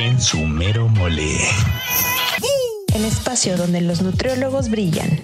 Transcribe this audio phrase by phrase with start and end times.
[0.00, 1.36] en su mero mole.
[2.94, 5.20] El espacio donde los nutriólogos brillan.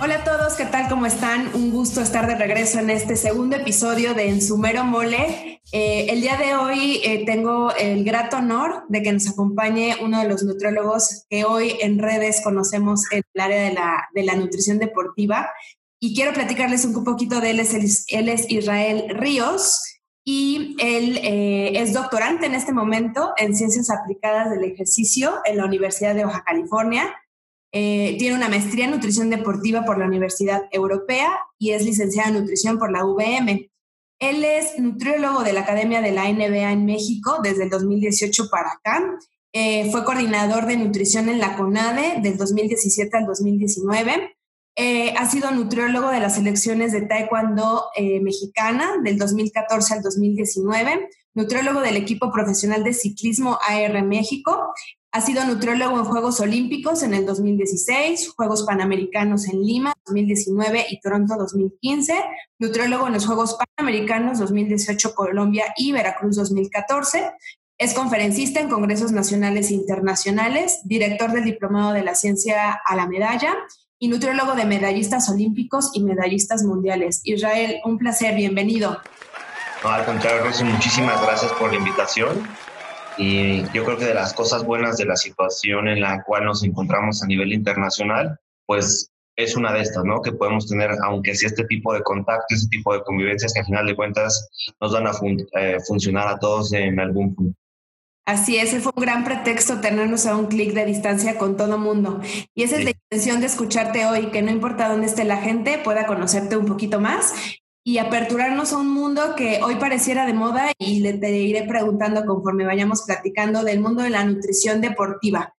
[0.00, 0.88] Hola a todos, ¿qué tal?
[0.88, 1.54] ¿Cómo están?
[1.54, 5.60] Un gusto estar de regreso en este segundo episodio de En su mero mole.
[5.70, 10.20] Eh, el día de hoy eh, tengo el grato honor de que nos acompañe uno
[10.20, 14.34] de los nutriólogos que hoy en redes conocemos en el área de la, de la
[14.34, 15.48] nutrición deportiva.
[16.00, 17.60] Y quiero platicarles un poquito de él.
[17.60, 19.93] él es Israel Ríos
[20.24, 25.66] y él eh, es doctorante en este momento en Ciencias Aplicadas del Ejercicio en la
[25.66, 27.14] Universidad de Baja California.
[27.72, 32.40] Eh, tiene una maestría en nutrición deportiva por la Universidad Europea y es licenciada en
[32.40, 33.68] nutrición por la UVM.
[34.18, 38.70] Él es nutriólogo de la Academia de la NBA en México desde el 2018 para
[38.70, 39.18] acá.
[39.52, 44.34] Eh, fue coordinador de nutrición en la CONADE del 2017 al 2019
[44.76, 51.08] eh, ha sido nutriólogo de las selecciones de Taekwondo eh, mexicana del 2014 al 2019,
[51.34, 54.74] nutriólogo del equipo profesional de ciclismo AR México,
[55.12, 61.00] ha sido nutriólogo en Juegos Olímpicos en el 2016, Juegos Panamericanos en Lima 2019 y
[61.00, 62.14] Toronto 2015,
[62.58, 67.30] nutriólogo en los Juegos Panamericanos 2018 Colombia y Veracruz 2014.
[67.78, 73.06] Es conferencista en congresos nacionales e internacionales, director del Diplomado de la Ciencia a la
[73.06, 73.54] Medalla
[74.04, 77.22] y nutriólogo de medallistas olímpicos y medallistas mundiales.
[77.24, 79.00] Israel, un placer, bienvenido.
[79.82, 82.46] Al contrario, muchísimas gracias por la invitación.
[83.16, 86.62] Y yo creo que de las cosas buenas de la situación en la cual nos
[86.64, 90.20] encontramos a nivel internacional, pues es una de estas, ¿no?
[90.20, 93.66] Que podemos tener, aunque sea este tipo de contacto, este tipo de convivencias que al
[93.66, 94.50] final de cuentas
[94.82, 95.12] nos van a
[95.58, 97.58] eh, funcionar a todos en algún punto.
[98.26, 102.20] Así es, fue un gran pretexto tenernos a un clic de distancia con todo mundo.
[102.54, 105.78] Y esa es la intención de escucharte hoy, que no importa dónde esté la gente,
[105.78, 107.34] pueda conocerte un poquito más
[107.86, 112.24] y aperturarnos a un mundo que hoy pareciera de moda y le te iré preguntando
[112.24, 115.54] conforme vayamos platicando del mundo de la nutrición deportiva.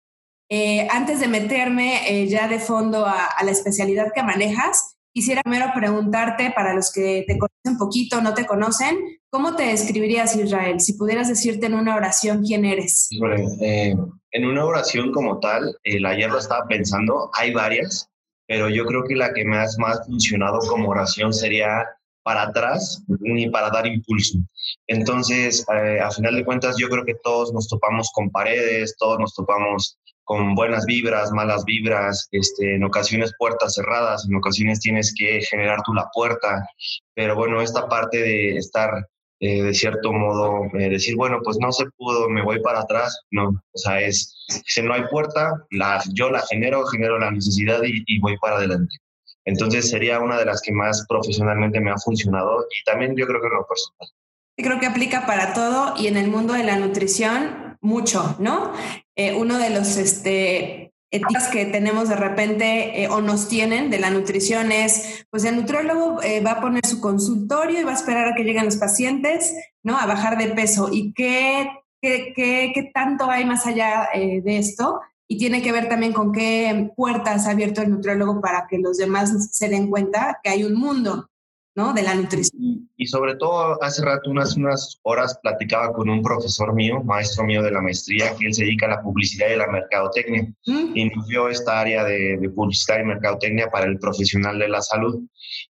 [0.50, 5.40] Eh, antes de meterme eh, ya de fondo a, a la especialidad que manejas, Quisiera
[5.42, 8.98] primero preguntarte, para los que te conocen poquito, no te conocen,
[9.30, 10.78] ¿cómo te describirías Israel?
[10.78, 13.08] Si pudieras decirte en una oración quién eres.
[13.62, 13.94] Eh,
[14.32, 18.10] en una oración como tal, el ayer lo estaba pensando, hay varias,
[18.46, 21.86] pero yo creo que la que me ha más funcionado como oración sería
[22.22, 24.36] para atrás ni para dar impulso.
[24.86, 29.18] Entonces, eh, a final de cuentas, yo creo que todos nos topamos con paredes, todos
[29.18, 35.14] nos topamos con buenas vibras, malas vibras, este, en ocasiones puertas cerradas, en ocasiones tienes
[35.16, 36.68] que generar tú la puerta,
[37.14, 38.90] pero bueno, esta parte de estar
[39.38, 43.20] eh, de cierto modo, eh, decir, bueno, pues no se pudo, me voy para atrás,
[43.30, 44.34] no, o sea, es,
[44.66, 48.96] si no hay puerta, la, yo la genero, genero la necesidad y, voy para adelante.
[49.44, 53.40] Entonces sería una de las que más profesionalmente me ha funcionado y también yo creo
[53.40, 54.08] que lo personal.
[54.56, 58.72] Creo que aplica para todo y en el mundo de la nutrición mucho, ¿no?
[59.16, 64.10] Eh, uno de los este, que tenemos de repente eh, o nos tienen de la
[64.10, 68.28] nutrición es, pues el nutriólogo eh, va a poner su consultorio y va a esperar
[68.28, 69.96] a que lleguen los pacientes, ¿no?
[69.96, 70.90] A bajar de peso.
[70.92, 71.70] ¿Y qué,
[72.02, 75.00] qué, qué, qué tanto hay más allá de esto?
[75.26, 78.98] Y tiene que ver también con qué puertas ha abierto el nutriólogo para que los
[78.98, 81.30] demás se den cuenta que hay un mundo,
[81.76, 81.92] ¿no?
[81.92, 82.88] De la nutrición.
[82.96, 87.62] Y, sobre todo, hace rato, unas, unas horas, platicaba con un profesor mío, maestro mío
[87.62, 90.52] de la maestría, que él se dedica a la publicidad y la mercadotecnia.
[90.66, 90.92] Mm.
[90.94, 94.80] Y nos dio esta área de, de, publicidad y mercadotecnia para el profesional de la
[94.80, 95.20] salud.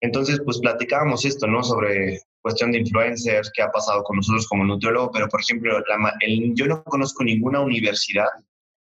[0.01, 1.65] Entonces, pues platicábamos esto, ¿no?
[1.65, 6.15] Sobre cuestión de influencers, qué ha pasado con nosotros como nutriólogo, pero por ejemplo, la,
[6.21, 8.29] el, yo no conozco ninguna universidad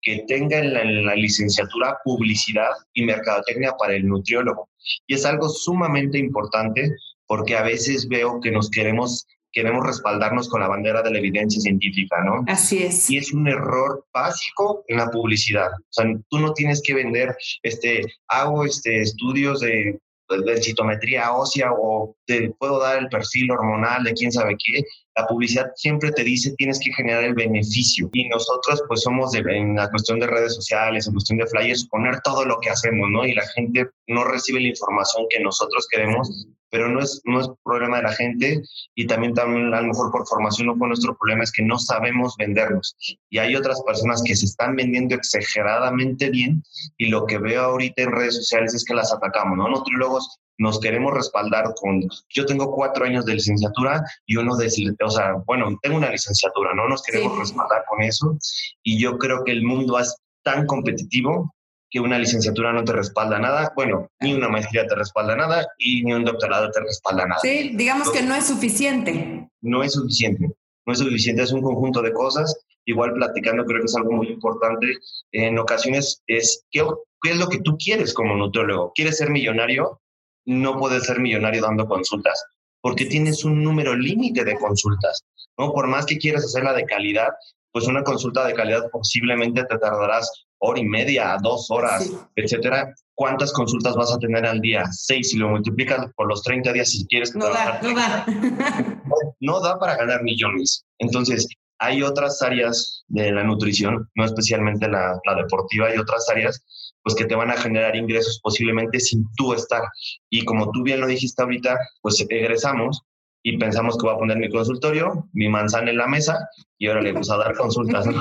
[0.02, 4.68] que tenga en la, licenciatura publicidad y mercadotecnia para el nutriólogo.
[5.06, 6.90] Y es algo sumamente importante
[7.26, 11.60] porque a veces veo que nos queremos queremos respaldarnos con la bandera de la evidencia
[11.60, 12.42] científica, ¿no?
[12.46, 13.10] Así es.
[13.10, 15.68] Y es un error básico en la publicidad.
[15.74, 20.00] O sea, tú no tienes que vender, este, hago este, estudios de
[20.40, 24.82] de citometría ósea o te puedo dar el perfil hormonal de quién sabe qué.
[25.16, 29.40] La publicidad siempre te dice tienes que generar el beneficio y nosotros pues somos de,
[29.40, 33.08] en la cuestión de redes sociales, en cuestión de flyers, poner todo lo que hacemos,
[33.10, 33.24] ¿no?
[33.24, 37.50] Y la gente no recibe la información que nosotros queremos pero no es, no es
[37.62, 38.62] problema de la gente
[38.94, 41.78] y también, también a lo mejor por formación no fue nuestro problema, es que no
[41.78, 42.96] sabemos vendernos.
[43.28, 46.64] Y hay otras personas que se están vendiendo exageradamente bien
[46.96, 49.68] y lo que veo ahorita en redes sociales es que las atacamos, ¿no?
[49.68, 54.68] Nutriólogos nos queremos respaldar con, yo tengo cuatro años de licenciatura y uno de,
[55.04, 56.88] o sea, bueno, tengo una licenciatura, ¿no?
[56.88, 58.38] Nos queremos respaldar con eso
[58.82, 61.54] y yo creo que el mundo es tan competitivo
[61.90, 66.02] que una licenciatura no te respalda nada, bueno, ni una maestría te respalda nada y
[66.02, 67.40] ni un doctorado te respalda nada.
[67.42, 69.48] Sí, digamos que no es suficiente.
[69.60, 70.48] No es suficiente,
[70.86, 74.28] no es suficiente, es un conjunto de cosas igual platicando, creo que es algo muy
[74.28, 74.86] importante.
[75.32, 76.84] En ocasiones es, ¿qué,
[77.22, 78.92] qué es lo que tú quieres como nutriólogo?
[78.94, 80.00] ¿Quieres ser millonario?
[80.44, 82.42] No puedes ser millonario dando consultas
[82.82, 85.24] porque tienes un número límite de consultas,
[85.56, 85.72] ¿no?
[85.72, 87.28] Por más que quieras hacerla de calidad,
[87.70, 92.92] pues una consulta de calidad posiblemente te tardarás hora y media, dos horas, etcétera.
[93.14, 94.84] ¿Cuántas consultas vas a tener al día?
[94.90, 97.34] Seis, si lo multiplicas por los 30 días, si quieres.
[97.34, 98.26] No da, no da.
[99.40, 100.84] no da para ganar millones.
[100.98, 101.46] Entonces,
[101.78, 106.64] hay otras áreas de la nutrición, no especialmente la, la deportiva, hay otras áreas
[107.02, 109.82] pues que te van a generar ingresos posiblemente sin tú estar.
[110.30, 113.02] Y como tú bien lo dijiste ahorita, pues egresamos
[113.42, 116.38] y pensamos que voy a poner mi consultorio, mi manzana en la mesa
[116.78, 118.06] y ahora le puse a dar consultas.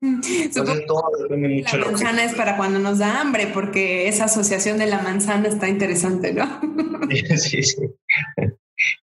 [0.00, 1.78] Entonces todo depende mucho.
[1.78, 5.68] La manzana es para cuando nos da hambre, porque esa asociación de la manzana está
[5.68, 6.60] interesante, ¿no?
[7.36, 7.82] sí, sí.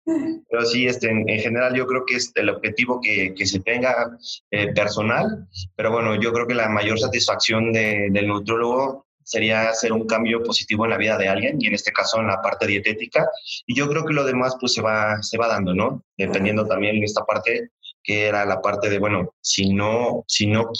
[0.05, 4.17] Pero sí, este, en, general yo creo que es el objetivo que, que se tenga
[4.51, 9.93] eh, personal, pero bueno, yo creo que la mayor satisfacción de, del nutriólogo sería hacer
[9.93, 12.65] un cambio positivo en la vida de alguien y en este caso en la parte
[12.65, 13.29] dietética
[13.67, 16.95] y yo creo que lo demás pues se va se va dando no dependiendo también
[16.95, 17.69] en esta parte
[18.01, 20.71] que era la parte de bueno si no si no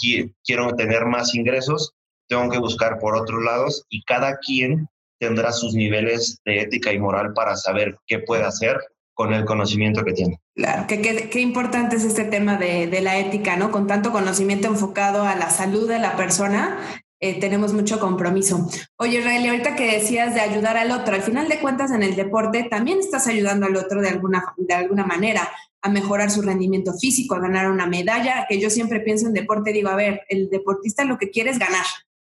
[0.44, 1.94] quiero tener más ingresos
[2.26, 4.88] tengo que buscar por otros lados y cada quien
[5.20, 8.78] tendrá sus niveles de ética y moral para saber qué puede hacer
[9.14, 10.40] con el conocimiento que tiene.
[10.54, 13.70] Claro, qué importante es este tema de, la ética, ¿no?
[13.70, 16.78] Con tanto conocimiento enfocado a la salud de la persona,
[17.20, 18.66] eh, tenemos mucho compromiso.
[18.96, 22.16] Oye, Israel, ahorita que decías de ayudar al otro, al final de cuentas en el
[22.16, 25.46] deporte también estás ayudando al otro de alguna, de alguna manera
[25.82, 29.72] a mejorar su rendimiento físico, a ganar una medalla, que yo siempre pienso en deporte,
[29.72, 31.84] digo, a ver, el deportista lo que quiere es ganar,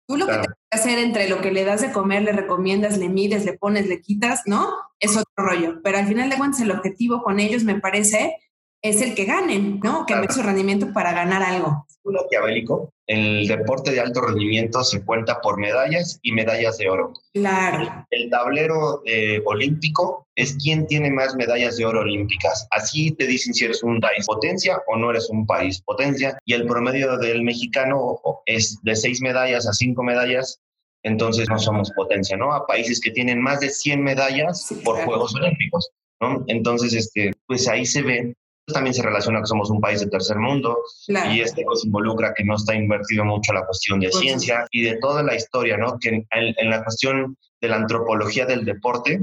[0.08, 2.98] Tú lo que tienes que hacer entre lo que le das de comer, le recomiendas,
[2.98, 4.70] le mides, le pones, le quitas, ¿no?
[5.00, 5.82] Es otro rollo.
[5.84, 8.38] Pero al final de cuentas, el objetivo con ellos, me parece,
[8.84, 10.06] es el que ganen, ¿no?
[10.06, 10.34] Que claro.
[10.34, 11.88] su rendimiento para ganar algo.
[12.04, 12.92] Un maquiavélico.
[13.08, 17.14] El deporte de alto rendimiento se cuenta por medallas y medallas de oro.
[17.34, 18.06] Claro.
[18.12, 22.68] El, tablero eh, olímpico es quien tiene más medallas de oro olímpicas.
[22.72, 26.38] Así te dicen si eres un país potencia o no eres un país potencia.
[26.46, 30.60] Y el promedio del mexicano es de seis medallas a cinco medallas
[31.06, 32.54] entonces no somos potencia, ¿no?
[32.54, 35.90] A países que tienen más de 100 medallas por Juegos Olímpicos,
[36.22, 36.46] ¿no?
[36.48, 38.34] Entonces, este, pues ahí se ve
[38.72, 42.46] también se relaciona que somos un país de tercer mundo y este pues involucra que
[42.46, 45.98] no está invertido mucho la cuestión de ciencia y de toda la historia, ¿no?
[46.00, 49.22] Que en, en, la cuestión de la antropología del deporte,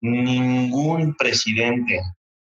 [0.00, 2.00] ningún presidente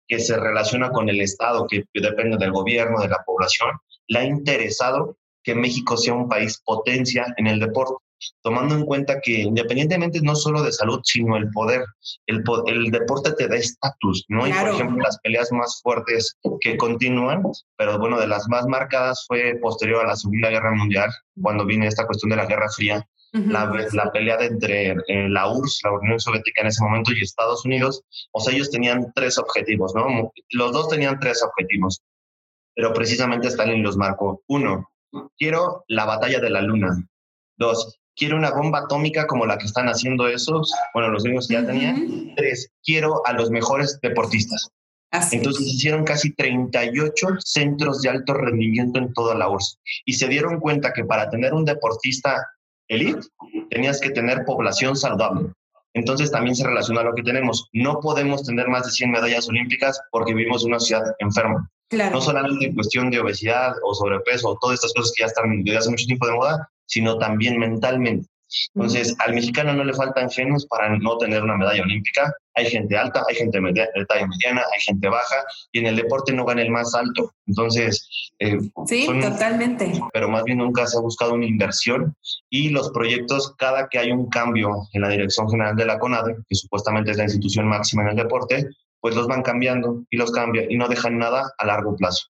[0.07, 3.71] que se relaciona con el Estado, que depende del gobierno, de la población,
[4.07, 8.04] le ha interesado que México sea un país potencia en el deporte
[8.41, 11.83] tomando en cuenta que independientemente no solo de salud, sino el poder,
[12.27, 14.47] el, el deporte te da estatus, ¿no?
[14.47, 17.43] Y por ejemplo, las peleas más fuertes que continúan,
[17.77, 21.09] pero bueno, de las más marcadas fue posterior a la Segunda Guerra Mundial,
[21.41, 25.51] cuando viene esta cuestión de la Guerra Fría, la, la, pelea de entre eh, la
[25.51, 28.01] URSS, la Unión Soviética en ese momento, y Estados Unidos,
[28.31, 30.31] o sea, ellos tenían tres objetivos, ¿no?
[30.51, 32.01] Los dos tenían tres objetivos,
[32.73, 34.41] pero precisamente Stalin los marcó.
[34.47, 34.89] Uno,
[35.37, 36.95] quiero la batalla de la luna.
[37.57, 41.55] Dos, quiero una bomba atómica como la que están haciendo esos, bueno, los gringos que
[41.55, 42.33] ya tenían.
[42.35, 44.71] Tres, quiero a los mejores deportistas.
[45.31, 50.59] Entonces hicieron casi 38 centros de alto rendimiento en toda la URSS y se dieron
[50.59, 52.45] cuenta que para tener un deportista
[52.89, 53.21] elite
[53.69, 55.51] tenías que tener población saludable.
[55.93, 57.69] Entonces también se relaciona a lo que tenemos.
[57.71, 61.69] No podemos tener más de 100 medallas olímpicas porque vivimos en una ciudad enferma.
[62.11, 65.63] No solamente en cuestión de obesidad o sobrepeso o todas estas cosas que ya están
[65.63, 68.27] desde hace mucho tiempo de moda, sino también mentalmente.
[68.73, 72.33] Entonces, al mexicano no le faltan genes para no tener una medalla olímpica.
[72.53, 75.35] Hay gente alta, hay gente de talla mediana, hay gente baja,
[75.71, 77.33] y en el deporte no gana el más alto.
[77.47, 78.07] Entonces,
[78.39, 79.91] eh, sí, totalmente.
[80.13, 82.15] Pero más bien nunca se ha buscado una inversión
[82.49, 86.37] y los proyectos, cada que hay un cambio en la dirección general de la CONADE,
[86.47, 88.69] que supuestamente es la institución máxima en el deporte,
[89.01, 92.27] pues los van cambiando y los cambian y no dejan nada a largo plazo.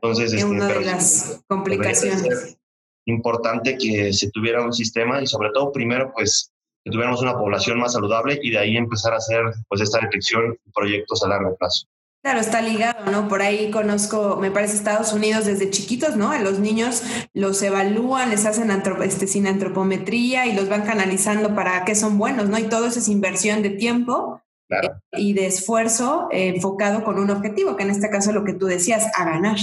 [0.00, 2.58] Entonces, es este, una de las complicaciones
[3.06, 6.50] importante que se tuviera un sistema y sobre todo primero pues
[6.84, 10.56] que tuviéramos una población más saludable y de ahí empezar a hacer pues esta detección
[10.74, 11.86] proyectos a largo plazo.
[12.24, 13.28] Claro, está ligado, ¿no?
[13.28, 16.30] Por ahí conozco, me parece Estados Unidos desde chiquitos, ¿no?
[16.30, 17.02] A los niños
[17.34, 18.70] los evalúan, les hacen
[19.02, 22.58] este, sin antropometría y los van canalizando para qué son buenos, ¿no?
[22.58, 27.28] Y todo eso es inversión de tiempo eh, y de esfuerzo eh, enfocado con un
[27.28, 29.58] objetivo, que en este caso lo que tú decías, a ganar.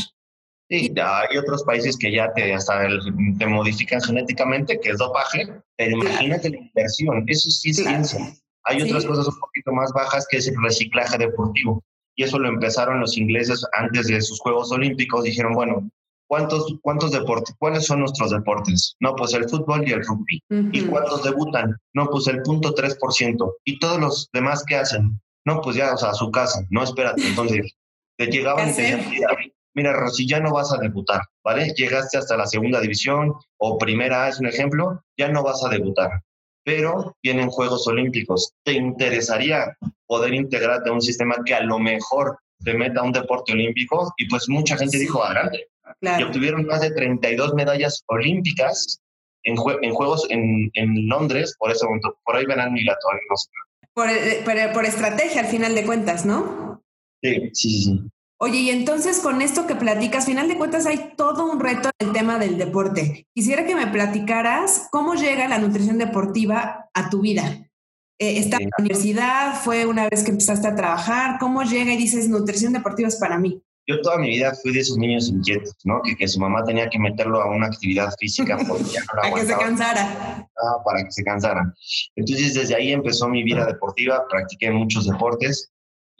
[0.71, 2.87] Sí, hay otros países que ya te, hasta
[3.37, 8.33] te modifican genéticamente, que es dopaje, pero imagínate la inversión, eso sí es ciencia.
[8.63, 11.83] Hay otras cosas un poquito más bajas que es el reciclaje deportivo.
[12.15, 15.23] Y y eso lo empezaron los ingleses antes de sus Juegos Olímpicos.
[15.23, 15.89] Dijeron, bueno,
[16.27, 17.55] ¿cuántos, cuántos deportes?
[17.57, 18.95] ¿Cuáles son nuestros deportes?
[19.01, 20.41] No, pues el fútbol y el rugby.
[20.71, 21.75] ¿Y cuántos debutan?
[21.93, 23.53] No, pues el punto 3%.
[23.65, 25.19] ¿Y todos los demás qué hacen?
[25.45, 26.65] No, pues ya, o sea, a su casa.
[26.69, 27.27] No, espérate.
[27.27, 27.73] Entonces,
[28.17, 31.73] te llegaban y te decían, mira, Rosy, ya no vas a debutar, ¿vale?
[31.75, 36.21] Llegaste hasta la segunda división o primera, es un ejemplo, ya no vas a debutar.
[36.63, 38.53] Pero vienen Juegos Olímpicos.
[38.63, 39.75] ¿Te interesaría
[40.05, 44.13] poder integrarte a un sistema que a lo mejor te meta a un deporte olímpico?
[44.17, 45.67] Y pues mucha gente dijo, adelante.
[46.01, 49.01] Y obtuvieron más de 32 medallas olímpicas
[49.43, 52.17] en, en Juegos en, en, Londres, por momento.
[52.23, 53.23] Por ahí verán migratorios.
[53.29, 53.49] No sé.
[53.93, 56.83] por, eh, por, por estrategia, al final de cuentas, ¿no?
[57.23, 58.11] Sí, sí, sí.
[58.43, 62.07] Oye, y entonces con esto que platicas, final de cuentas hay todo un reto en
[62.07, 63.27] el tema del deporte.
[63.35, 67.69] Quisiera que me platicaras cómo llega la nutrición deportiva a tu vida.
[68.19, 69.61] Eh, ¿Está en la universidad?
[69.61, 71.37] ¿Fue una vez que empezaste a trabajar?
[71.39, 73.61] ¿Cómo llega y dices nutrición deportiva es para mí?
[73.85, 76.01] Yo toda mi vida fui de esos niños inquietos, ¿no?
[76.01, 79.21] Que, que su mamá tenía que meterlo a una actividad física porque ya no la
[79.29, 80.49] Para que se cansara.
[80.57, 81.71] Ah, para que se cansara.
[82.15, 85.71] Entonces desde ahí empezó mi vida deportiva, practiqué muchos deportes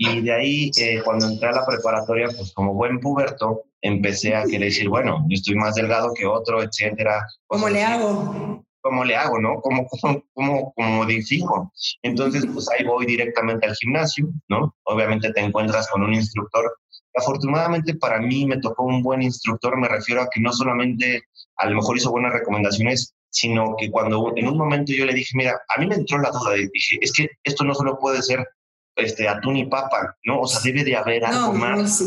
[0.04, 4.46] y de ahí, eh, cuando entré a la preparatoria, pues como buen puberto, empecé a
[4.46, 7.28] querer decir, bueno, yo estoy más delgado que otro, etcétera.
[7.46, 8.66] ¿Cómo le hago?
[8.82, 9.62] ¿Cómo le hago, no?
[9.62, 11.06] ¿Cómo, cómo, cómo, cómo
[12.02, 14.76] Entonces, pues ahí voy directamente al gimnasio, ¿no?
[14.86, 16.80] Obviamente te encuentras con un instructor.
[17.14, 21.22] Afortunadamente para mí me tocó un buen instructor, me refiero a que no solamente
[21.58, 25.38] a lo mejor hizo buenas recomendaciones, sino que cuando en un momento yo le dije,
[25.38, 28.48] mira, a mí me entró la duda dije, es que esto no solo puede ser
[28.96, 30.42] este, atún y papa, ¿no?
[30.42, 32.02] O sea, debe de haber algo más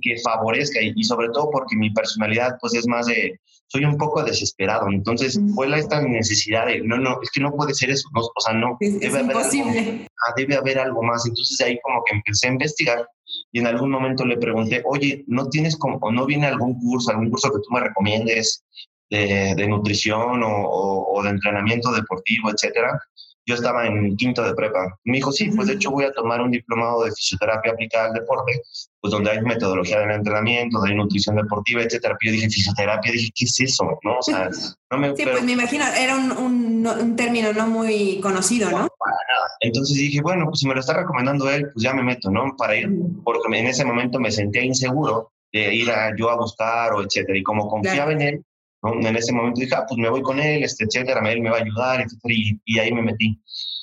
[0.00, 4.22] Que, favorezca y, sobre todo porque mi personalidad pues es más de, soy un poco
[4.22, 8.40] desesperado, entonces fue esta necesidad de, no, no, es que no puede ser eso, o
[8.40, 12.48] sea, no, debe, haber Algo, ah, debe haber algo más, entonces ahí como que empecé
[12.48, 13.08] a investigar
[13.50, 17.10] y en algún momento le pregunté, oye, ¿no tienes como, o no viene algún curso,
[17.10, 18.64] algún curso que tú me recomiendes
[19.10, 23.00] de, de nutrición o, o de entrenamiento deportivo, etcétera?
[23.46, 24.98] Yo estaba en quinto de prepa.
[25.04, 28.14] Me dijo, sí, pues de hecho voy a tomar un diplomado de fisioterapia aplicada al
[28.14, 28.62] deporte,
[29.00, 32.16] pues donde hay metodología del entrenamiento, de nutrición deportiva, etcétera.
[32.20, 33.98] Pero yo dije, fisioterapia, dije, ¿qué es eso?
[34.02, 34.18] ¿No?
[34.18, 34.48] O sea,
[34.90, 35.16] no me...
[35.16, 38.88] Sí, pues me imagino, era un, un, un, término no muy conocido, ¿no?
[38.98, 39.48] Para nada.
[39.60, 42.54] Entonces dije, bueno, pues si me lo está recomendando él, pues ya me meto, ¿no?
[42.56, 42.90] Para ir,
[43.24, 47.38] porque en ese momento me sentía inseguro de ir a, yo a buscar o etcétera.
[47.38, 48.44] Y como confiaba en él,
[48.82, 51.58] en ese momento dije, ah, pues me voy con él, este, etcétera, él me va
[51.58, 52.34] a ayudar, etcétera,
[52.64, 53.40] y, ahí me metí.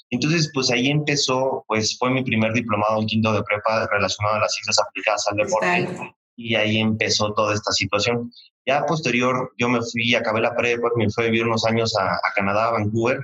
[0.09, 4.39] Entonces, pues ahí empezó, pues fue mi primer diplomado en quinto de prepa relacionado a
[4.39, 6.13] las ciencias aplicadas al deporte.
[6.35, 8.31] Y ahí empezó toda esta situación.
[8.65, 12.19] Ya posterior, yo me fui, acabé la prepa, me fui a vivir unos años a,
[12.35, 13.19] Canadá, a Vancouver.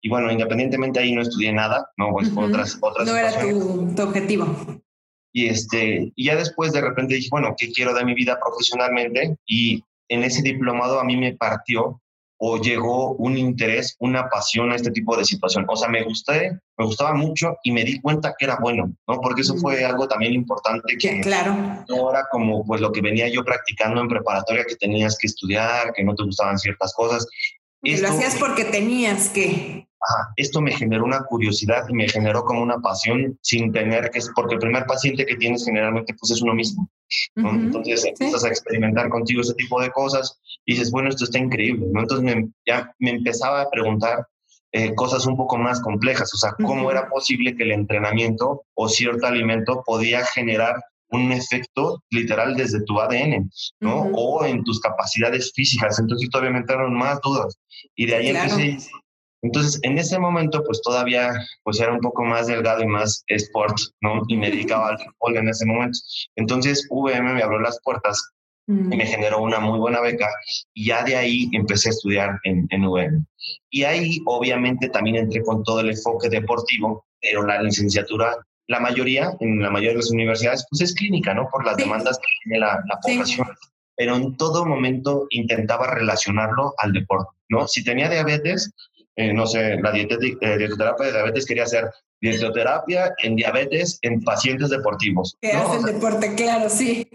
[0.00, 2.12] Y bueno, independientemente ahí no estudié nada, ¿no?
[2.12, 4.46] Pues otras, otras No era tu, tu, objetivo.
[5.32, 9.36] Y, este, y ya después de repente dije, bueno, ¿qué quiero de mi vida profesionalmente?
[9.46, 12.02] Y en ese diplomado a mí me partió
[12.42, 15.66] o llegó un interés, una pasión a este tipo de situación.
[15.68, 19.20] O sea, me gusté, me gustaba mucho y me di cuenta que era bueno, ¿no?
[19.20, 21.54] Porque eso fue algo también importante que claro.
[21.86, 25.92] no era como pues lo que venía yo practicando en preparatoria que tenías que estudiar,
[25.92, 27.26] que no te gustaban ciertas cosas.
[27.82, 29.89] Y lo hacías porque tenías que
[30.36, 34.54] esto me generó una curiosidad y me generó como una pasión sin tener que, porque
[34.54, 36.88] el primer paciente que tienes generalmente pues es uno mismo.
[37.34, 41.86] Entonces empiezas a experimentar contigo ese tipo de cosas y dices, bueno, esto está increíble,
[41.92, 42.00] ¿no?
[42.00, 44.26] Entonces ya me empezaba a preguntar
[44.72, 48.88] eh, cosas un poco más complejas, o sea, cómo era posible que el entrenamiento o
[48.88, 50.76] cierto alimento podía generar
[51.10, 54.02] un efecto literal desde tu ADN, ¿no?
[54.14, 55.98] O en tus capacidades físicas.
[55.98, 57.58] Entonces todavía me entraron más dudas.
[57.96, 58.78] Y de ahí empecé
[59.42, 61.32] entonces, en ese momento, pues todavía
[61.64, 64.22] pues era un poco más delgado y más sport, ¿no?
[64.28, 65.98] Y me dedicaba al fútbol en ese momento.
[66.36, 68.22] Entonces, VM me abrió las puertas
[68.66, 69.08] y me mm.
[69.08, 70.28] generó una muy buena beca
[70.74, 73.24] y ya de ahí empecé a estudiar en, en VM.
[73.70, 78.36] Y ahí, obviamente, también entré con todo el enfoque deportivo, pero la licenciatura,
[78.68, 81.48] la mayoría, en la mayoría de las universidades, pues es clínica, ¿no?
[81.50, 83.48] Por las demandas que tiene la, la población.
[83.96, 87.66] Pero en todo momento intentaba relacionarlo al deporte, ¿no?
[87.66, 88.72] Si tenía diabetes,
[89.16, 90.06] eh, no sé, la eh,
[90.58, 91.90] dietoterapia de diabetes quería hacer
[92.20, 95.36] dietoterapia en diabetes en pacientes deportivos.
[95.40, 97.08] Que hacen deporte, claro, sí.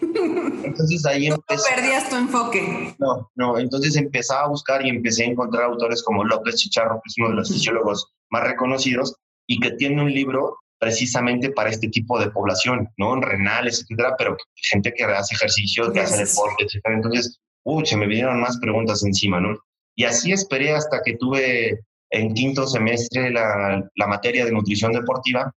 [0.63, 2.95] Entonces ahí no perdías tu enfoque.
[2.99, 7.07] No, no, entonces empezaba a buscar y empecé a encontrar autores como López Chicharro, que
[7.07, 9.15] es uno de los fisiólogos más reconocidos
[9.47, 13.15] y que tiene un libro precisamente para este tipo de población, ¿no?
[13.21, 16.95] Renales, etcétera, pero gente que hace ejercicio, que hace deporte, etcétera.
[16.95, 19.57] Entonces, uy, se me vinieron más preguntas encima, ¿no?
[19.95, 21.79] Y así esperé hasta que tuve
[22.11, 25.53] en quinto semestre la, la materia de nutrición deportiva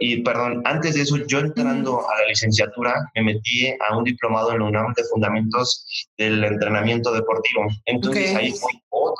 [0.00, 4.52] y perdón, antes de eso, yo entrando a la licenciatura, me metí a un diplomado
[4.52, 5.86] en la UNAM de Fundamentos
[6.18, 7.66] del Entrenamiento Deportivo.
[7.86, 8.52] Entonces ahí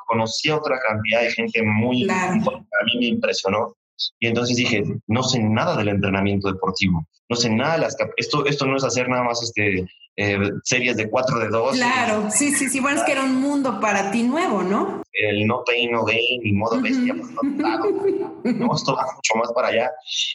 [0.07, 3.75] conocí a otra cantidad de gente muy, a mí me impresionó.
[4.19, 7.97] Y entonces dije, no sé nada del entrenamiento deportivo, no sé nada de las...
[8.17, 11.77] Esto, esto no es hacer nada más este, eh, series de 4 de 2.
[11.77, 15.03] Claro, sí, sí, sí, bueno, es que era un mundo para ti nuevo, ¿no?
[15.13, 19.69] El no pain, no gain y modo bestia, pues, no, esto va mucho más para
[19.69, 19.91] allá.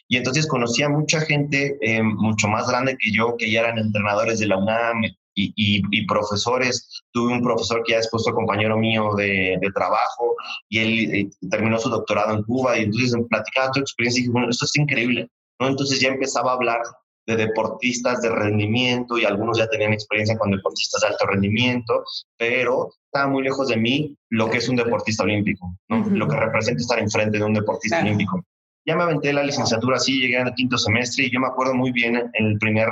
[0.08, 3.78] Y entonces conocí a mucha gente eh, mucho más grande que yo, que ya eran
[3.78, 5.04] entrenadores de la UNAM
[5.38, 7.04] y, y, profesores.
[7.12, 10.36] Tuve un profesor que ya después fue compañero mío de, de trabajo
[10.68, 14.34] y él eh, terminó su doctorado en Cuba y entonces platicaba tu experiencia y dije,
[14.34, 15.30] bueno, esto es increíble.
[15.60, 15.68] ¿no?
[15.68, 16.82] Entonces ya empezaba a hablar
[17.28, 22.04] de deportistas de rendimiento y algunos ya tenían experiencia con deportistas de alto rendimiento,
[22.38, 26.06] pero estaba muy lejos de mí lo que es un deportista olímpico, ¿no?
[26.10, 28.44] lo que representa estar enfrente de un deportista olímpico.
[28.86, 31.92] Ya me aventé la licenciatura, sí, llegué al quinto semestre y yo me acuerdo muy
[31.92, 32.88] bien en el primer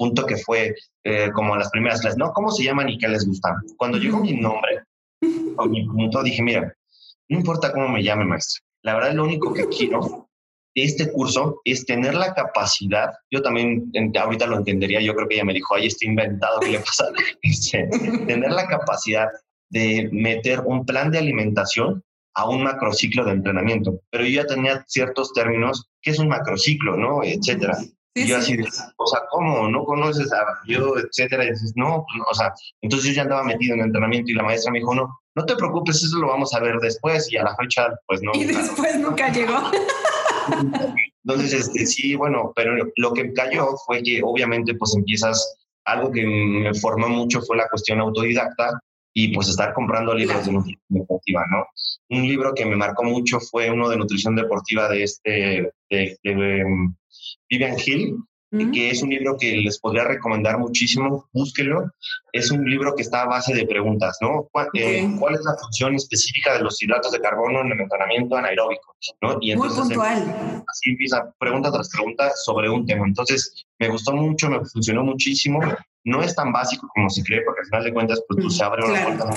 [0.00, 2.32] punto que fue eh, como las primeras clases, ¿no?
[2.32, 3.54] ¿Cómo se llaman y qué les gusta?
[3.76, 4.80] Cuando llegó mi nombre,
[5.58, 6.74] o mi punto, dije, mira,
[7.28, 8.62] no importa cómo me llame, maestro.
[8.82, 10.26] La verdad, lo único que quiero
[10.74, 15.44] este curso es tener la capacidad, yo también ahorita lo entendería, yo creo que ella
[15.44, 17.06] me dijo, ay, está inventado, ¿qué le pasa?
[17.42, 17.86] Este,
[18.26, 19.28] tener la capacidad
[19.68, 22.02] de meter un plan de alimentación
[22.34, 26.96] a un macrociclo de entrenamiento, pero yo ya tenía ciertos términos, ¿qué es un macrociclo,
[26.96, 27.22] no?
[27.22, 27.76] Etcétera.
[28.14, 28.56] Y yo así,
[28.96, 29.68] o sea, ¿cómo?
[29.68, 31.44] ¿No conoces a yo, etcétera?
[31.44, 34.42] Y dices, no, pues, o sea, entonces yo ya andaba metido en entrenamiento y la
[34.42, 37.44] maestra me dijo, no, no te preocupes, eso lo vamos a ver después y a
[37.44, 38.32] la fecha, pues no.
[38.34, 39.60] Y después nunca llegó.
[41.24, 46.24] Entonces, este, sí, bueno, pero lo que cayó fue que obviamente pues empiezas, algo que
[46.24, 48.80] me formó mucho fue la cuestión autodidacta
[49.12, 51.66] y pues estar comprando libros de nutrición deportiva, ¿no?
[52.10, 56.94] Un libro que me marcó mucho fue uno de nutrición deportiva de este, de, em,
[57.48, 58.16] Vivian Hill,
[58.72, 61.88] que es un libro que les podría recomendar muchísimo, búsquelo.
[62.32, 64.48] Es un libro que está a base de preguntas, ¿no?
[64.74, 68.96] Eh, ¿Cuál, es la función específica de los hidratos de carbono en el entrenamiento anaeróbico?
[69.22, 69.38] ¿no?
[69.40, 70.64] Y entonces, Muy puntual.
[70.66, 73.06] así empieza pregunta tras pregunta sobre un tema.
[73.06, 75.60] Entonces, me gustó mucho, me funcionó muchísimo.
[76.04, 78.64] No es tan básico como se cree, porque al final de cuentas, pues tú se
[78.64, 79.30] abre una puerta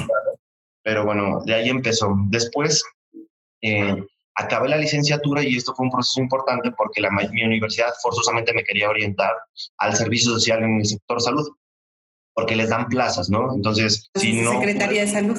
[0.84, 2.16] Pero bueno, de ahí empezó.
[2.30, 2.84] Después,
[3.62, 4.04] eh,
[4.36, 8.64] acabé la licenciatura y esto fue un proceso importante porque la, mi universidad forzosamente me
[8.64, 9.32] quería orientar
[9.78, 11.48] al servicio social en el sector salud,
[12.34, 13.54] porque les dan plazas, ¿no?
[13.54, 14.52] Entonces, si no...
[14.54, 15.38] Secretaría de Salud.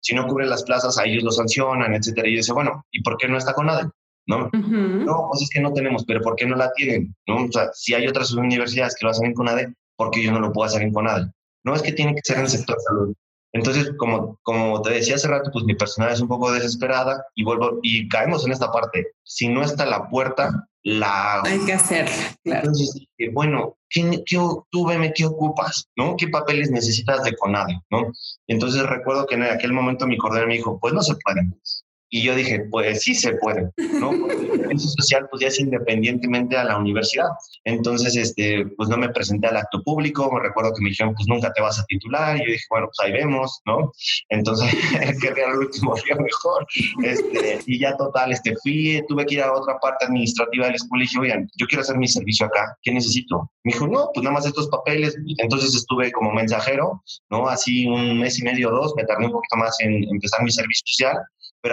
[0.00, 2.28] Si no cubre las plazas, a ellos lo sancionan, etcétera.
[2.28, 3.88] Y yo dice, bueno, ¿y por qué no está con nadie?
[4.26, 4.48] ¿No?
[4.52, 7.14] No, pues es que no tenemos, pero ¿por qué no la tienen?
[7.26, 7.44] ¿No?
[7.44, 10.40] O sea, si hay otras universidades que lo hacen en CONADE, ¿por qué yo no
[10.40, 11.30] lo puedo hacer en CONADE?
[11.64, 13.14] No es que tiene que ser en el sector salud.
[13.54, 17.44] Entonces, como, como te decía hace rato, pues mi personal es un poco desesperada y
[17.44, 19.12] vuelvo y caemos en esta parte.
[19.22, 22.08] Si no está la puerta, la hay que hacer.
[22.42, 22.60] Claro.
[22.66, 24.38] Entonces, bueno, ¿qué, qué,
[24.70, 26.16] tú veme qué ocupas, ¿no?
[26.16, 28.12] ¿Qué papeles necesitas de CONADE, no?
[28.48, 31.56] Entonces recuerdo que en aquel momento mi coordinador me dijo, pues no se pueden.
[32.10, 34.10] Y yo dije, pues sí se puede, ¿no?
[34.78, 37.28] Servicio social pues ya es independientemente a la universidad.
[37.64, 41.26] Entonces, este, pues no me presenté al acto público, me recuerdo que me dijeron, pues
[41.28, 43.92] nunca te vas a titular, y yo dije, bueno, pues ahí vemos, ¿no?
[44.28, 44.70] Entonces,
[45.20, 46.66] que el último día mejor.
[47.02, 51.04] Este, y ya total, este, fui, tuve que ir a otra parte administrativa del escuela
[51.04, 53.50] y dije, oigan, yo quiero hacer mi servicio acá, ¿qué necesito?
[53.64, 55.16] Me dijo, no, pues nada más estos papeles.
[55.38, 57.48] Entonces estuve como mensajero, ¿no?
[57.48, 60.82] Así un mes y medio, dos, me tardé un poquito más en empezar mi servicio
[60.86, 61.16] social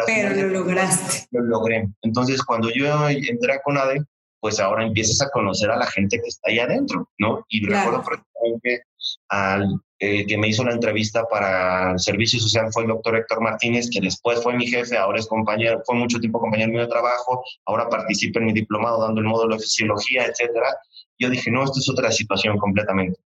[0.05, 1.27] pero, lo lograste.
[1.31, 1.89] Lo logré.
[2.01, 4.05] Entonces, cuando yo entré a CONADE,
[4.39, 7.45] pues ahora empiezas a conocer a la gente que está ahí adentro, ¿no?
[7.49, 8.85] Y recuerdo perfectamente
[9.29, 13.39] al eh, que me hizo la entrevista para el servicio social fue el doctor Héctor
[13.39, 16.87] Martínez, que después fue mi jefe, ahora es compañero, fue mucho tiempo compañero mío de
[16.87, 20.75] trabajo, ahora participa en mi diplomado dando el módulo de fisiología, etcétera.
[21.19, 23.19] Yo dije, no, esto es otra situación completamente.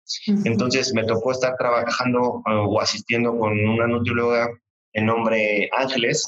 [0.43, 4.49] Entonces me tocó estar trabajando eh, o asistiendo con una nutrióloga
[4.95, 6.25] el nombre Ángeles,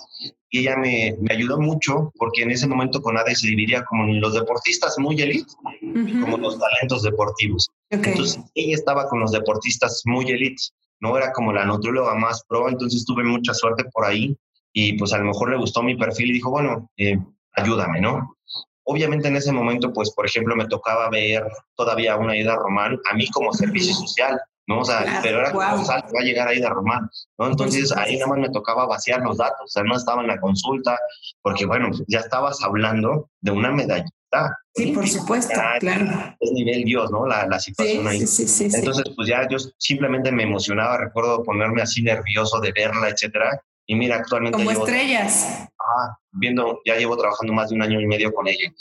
[0.49, 4.33] y ella me, me, ayudó mucho porque en ese momento CONADE se dividía como los
[4.33, 5.51] deportistas muy elite
[5.81, 7.69] y como los talentos deportivos.
[7.89, 10.61] Entonces ella estaba con los deportistas muy elite,
[10.99, 14.35] no era como la nutrióloga más pro, entonces tuve mucha suerte por ahí
[14.73, 17.17] y pues a lo mejor le gustó mi perfil y dijo, bueno, eh,
[17.53, 18.35] ayúdame, ¿no?
[18.83, 21.43] Obviamente en ese momento, pues por ejemplo, me tocaba ver
[21.75, 24.37] todavía una ida Román a mí como servicio social.
[24.67, 24.81] ¿No?
[24.81, 27.47] O sea, pero era como salto, va a llegar ahí de Román, ¿no?
[27.47, 30.39] Entonces ahí nada más me tocaba vaciar los datos, o sea, no estaba en la
[30.39, 30.97] consulta,
[31.41, 34.11] porque bueno, ya estabas hablando de una medallita.
[34.75, 36.35] Sí, por supuesto, claro.
[36.39, 37.25] Es nivel Dios, ¿no?
[37.25, 38.27] La, la situación ahí.
[38.27, 43.09] Sí, sí, Entonces, pues ya yo simplemente me emocionaba, recuerdo ponerme así nervioso de verla,
[43.09, 43.61] etcétera.
[43.87, 44.57] Y mira, actualmente.
[44.57, 45.69] Como estrellas.
[46.31, 48.71] Viendo, ya llevo trabajando más de un año y medio con ella.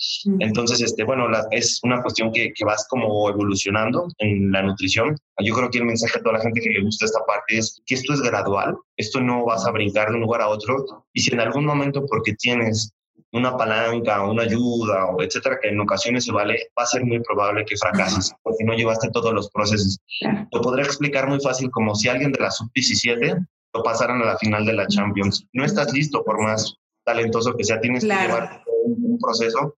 [0.40, 5.16] Entonces, este, bueno, es una cuestión que, que, vas como evolucionando en la nutrición.
[5.42, 7.80] Yo creo que el mensaje a toda la gente que le gusta esta parte es
[7.86, 11.20] que esto es gradual, esto no vas a brincar de un lugar a otro y
[11.20, 12.92] si en algún momento porque tienes
[13.32, 17.20] una palanca, una ayuda, o etcétera, que en ocasiones se vale, va a ser muy
[17.20, 19.98] probable que fracases porque no llevaste todos los procesos.
[20.52, 24.38] Lo podría explicar muy fácil como si alguien de la sub-17 lo pasaran a la
[24.38, 25.46] final de la Champions.
[25.52, 26.74] No estás listo por más
[27.06, 29.76] talentoso que sea, tienes que llevar un, proceso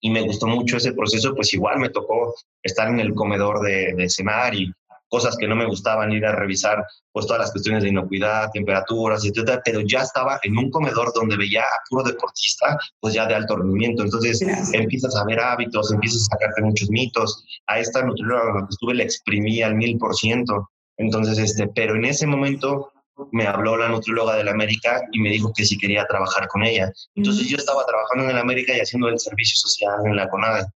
[0.00, 3.92] y me gustó mucho ese proceso, pues igual me tocó estar en el comedor de,
[3.94, 4.72] de cenar y
[5.12, 9.22] cosas que no me gustaban, ir a revisar pues todas las cuestiones de inocuidad, temperaturas,
[9.22, 13.34] etcétera, pero ya estaba en un comedor donde veía a puro deportista, pues ya de
[13.34, 14.02] alto rendimiento.
[14.02, 14.40] Entonces
[14.72, 17.44] empiezas a ver hábitos, empiezas a sacarte muchos mitos.
[17.66, 20.70] A esta nutrióloga que estuve le exprimí al mil por ciento.
[20.96, 22.90] Entonces, este, pero en ese momento
[23.30, 26.64] me habló la nutrióloga de la América y me dijo que si quería trabajar con
[26.64, 26.90] ella.
[27.14, 30.66] Entonces yo estaba trabajando en la América y haciendo el servicio social en la CONADE.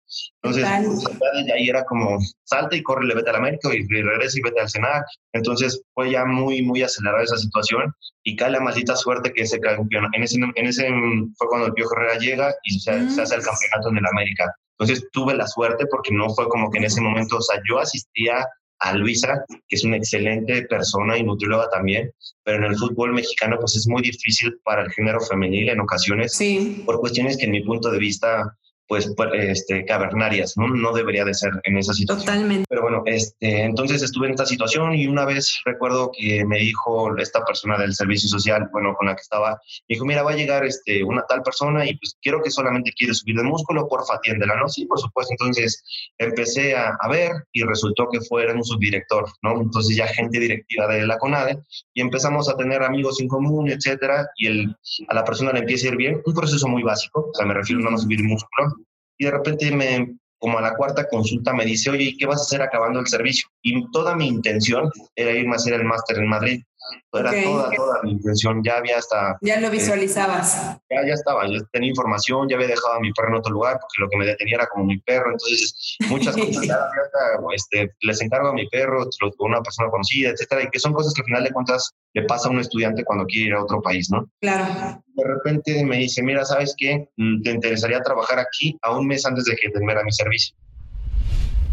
[0.41, 0.67] Entonces,
[1.19, 4.41] pues, ahí era como, salta y corre, le vete a la América y regresa y
[4.41, 5.03] vete al cenar.
[5.33, 9.59] Entonces fue ya muy, muy acelerada esa situación y cae la maldita suerte que ese
[9.59, 10.89] campeón, en ese, en ese
[11.37, 14.53] fue cuando el Pío Herrera llega y se, se hace el campeonato en el América.
[14.79, 17.79] Entonces tuve la suerte porque no fue como que en ese momento, o sea, yo
[17.79, 18.45] asistía
[18.79, 22.11] a Luisa, que es una excelente persona y nutrióloga también,
[22.43, 26.33] pero en el fútbol mexicano pues es muy difícil para el género femenil en ocasiones
[26.33, 26.83] sí.
[26.85, 28.57] por cuestiones que en mi punto de vista
[28.87, 30.67] pues, pues, este, cavernarias, ¿no?
[30.67, 32.25] No debería de ser en esa situación.
[32.25, 32.65] Totalmente.
[32.69, 37.15] Pero bueno, este, entonces estuve en esta situación y una vez recuerdo que me dijo
[37.17, 39.51] esta persona del servicio social, bueno, con la que estaba,
[39.87, 42.91] me dijo, mira, va a llegar este, una tal persona y pues quiero que solamente
[42.97, 44.67] quiere subir el músculo, porfa, atiéndela, ¿no?
[44.67, 45.33] Sí, por supuesto.
[45.33, 45.83] Entonces
[46.17, 49.61] empecé a, a ver y resultó que fue un subdirector, ¿no?
[49.61, 51.59] Entonces ya gente directiva de la CONADE
[51.93, 54.75] y empezamos a tener amigos en común, etcétera, y el,
[55.07, 57.53] a la persona le empieza a ir bien, un proceso muy básico, o sea, me
[57.53, 58.76] refiero no a subir músculo,
[59.17, 62.43] y de repente me, como a la cuarta consulta me dice, oye, ¿qué vas a
[62.43, 63.49] hacer acabando el servicio?
[63.61, 66.63] Y toda mi intención era irme a hacer el máster en Madrid.
[67.13, 68.61] Era toda, toda mi intención.
[68.63, 69.37] Ya había hasta...
[69.41, 70.79] Ya lo visualizabas.
[70.89, 71.47] ya, ya estaba.
[71.47, 74.17] Yo tenía información, ya había dejado a mi perro en otro lugar porque lo que
[74.17, 75.31] me detenía era como mi perro.
[75.31, 76.61] Entonces, muchas cosas.
[76.67, 76.77] ya,
[77.53, 80.63] este, les encargo a mi perro con una persona conocida, etcétera.
[80.63, 83.25] Y que son cosas que al final de cuentas le pasa a un estudiante cuando
[83.25, 84.29] quiere ir a otro país, ¿no?
[84.41, 85.03] Claro.
[85.05, 87.09] De repente me dice, mira, ¿sabes qué?
[87.17, 90.55] Mm, ¿Te interesaría trabajar aquí a un mes antes de que terminara mi servicio?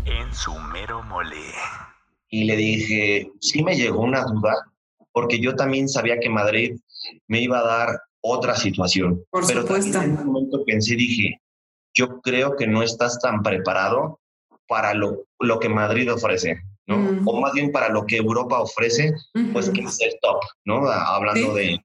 [0.04, 1.36] En su mero mole.
[2.28, 4.54] Y le dije, sí me llegó una duda,
[5.14, 6.76] porque yo también sabía que Madrid
[7.28, 9.22] me iba a dar otra situación.
[9.30, 10.02] Por Pero supuesto.
[10.02, 11.40] en un momento pensé, dije,
[11.94, 14.20] yo creo que no estás tan preparado
[14.66, 16.96] para lo, lo que Madrid ofrece, ¿no?
[16.98, 17.28] Mm.
[17.28, 19.12] O más bien para lo que Europa ofrece,
[19.52, 20.88] pues que es el top, ¿no?
[20.88, 21.78] Hablando Sí.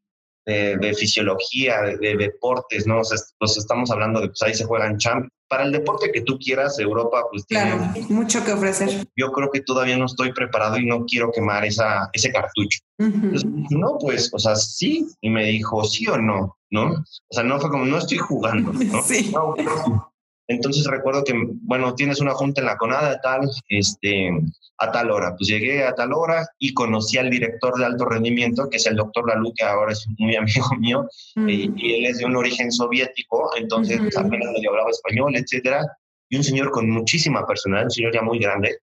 [0.46, 3.02] de, de, de fisiología, de, de deportes, ¿no?
[3.02, 5.28] O sea, pues estamos hablando de, pues ahí se juegan champ.
[5.50, 7.76] Para el deporte que tú quieras, Europa, pues tiene
[8.10, 9.08] mucho que ofrecer.
[9.16, 12.80] yo creo que todavía no estoy preparado y no quiero quemar esa, ese cartucho.
[13.00, 13.16] Ujú.
[13.16, 15.08] Entonces, no, pues, o sea, sí.
[15.22, 16.92] Y me dijo, sí o no, ¿no?
[16.92, 19.02] O sea, no fue como, no estoy jugando, ¿no?
[19.04, 19.32] Sí.
[19.34, 20.14] No, no.
[20.50, 24.32] Entonces recuerdo que, bueno, tienes una junta en la CONADA, tal, este,
[24.80, 25.36] a tal hora.
[25.38, 28.96] Pues llegué a tal hora y conocí al director de alto rendimiento, que es el
[28.96, 32.72] doctor Lalú, que ahora es muy amigo mío, y, y él es de un origen
[32.72, 34.26] soviético, entonces Ujú.
[34.26, 35.86] apenas medio hablaba español, etcétera.
[36.30, 38.78] Y un señor con muchísima personalidad, un señor ya muy grande,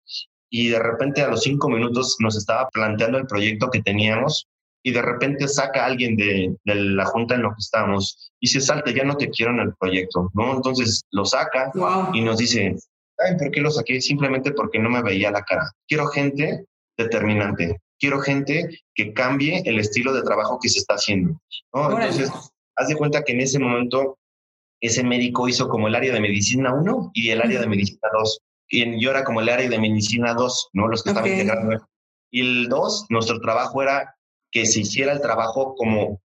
[0.49, 4.47] y de repente a los cinco minutos nos estaba planteando el proyecto que teníamos
[4.83, 8.47] y de repente saca a alguien de, de la junta en lo que estábamos y
[8.47, 10.53] se salta, ya no te quiero en el proyecto, ¿no?
[10.55, 12.09] Entonces lo saca Wow.
[12.13, 12.75] y nos dice,
[13.17, 14.01] ay, ¿por qué lo saqué?
[14.01, 15.71] Simplemente porque no me veía la cara.
[15.87, 16.65] Quiero gente
[16.97, 21.39] determinante, quiero gente que cambie el estilo de trabajo que se está haciendo,
[21.73, 21.91] ¿no?
[21.99, 22.29] Entonces,
[22.75, 24.17] haz de cuenta que en ese momento
[24.81, 28.39] ese médico hizo como el área de medicina 1 y el área de medicina 2.
[28.69, 30.87] Y yo era como el área de medicina 2, ¿no?
[30.89, 31.37] Los que estaban Ok.
[31.37, 31.87] integrando.
[32.31, 34.13] Y el 2, nuestro trabajo era
[34.53, 36.21] que se hiciera el trabajo como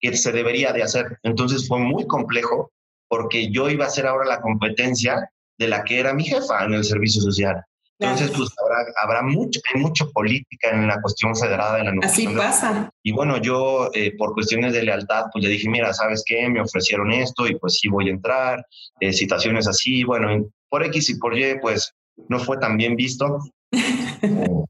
[0.00, 1.18] que se debería de hacer.
[1.24, 2.70] Entonces fue muy complejo
[3.08, 6.74] porque yo iba a hacer ahora la competencia de la que era mi jefa en
[6.74, 7.62] el servicio social.
[8.00, 12.26] Entonces, pues habrá, habrá mucho, hay mucha política en la cuestión federada de la Así
[12.26, 12.36] nutrición.
[12.36, 12.90] pasa.
[13.02, 16.48] Y bueno, yo eh, por cuestiones de lealtad, pues le dije, mira, ¿sabes qué?
[16.48, 18.64] Me ofrecieron esto y pues sí voy a entrar,
[19.00, 21.92] eh, situaciones así, bueno, por X y por Y, pues
[22.28, 23.38] no fue tan bien visto.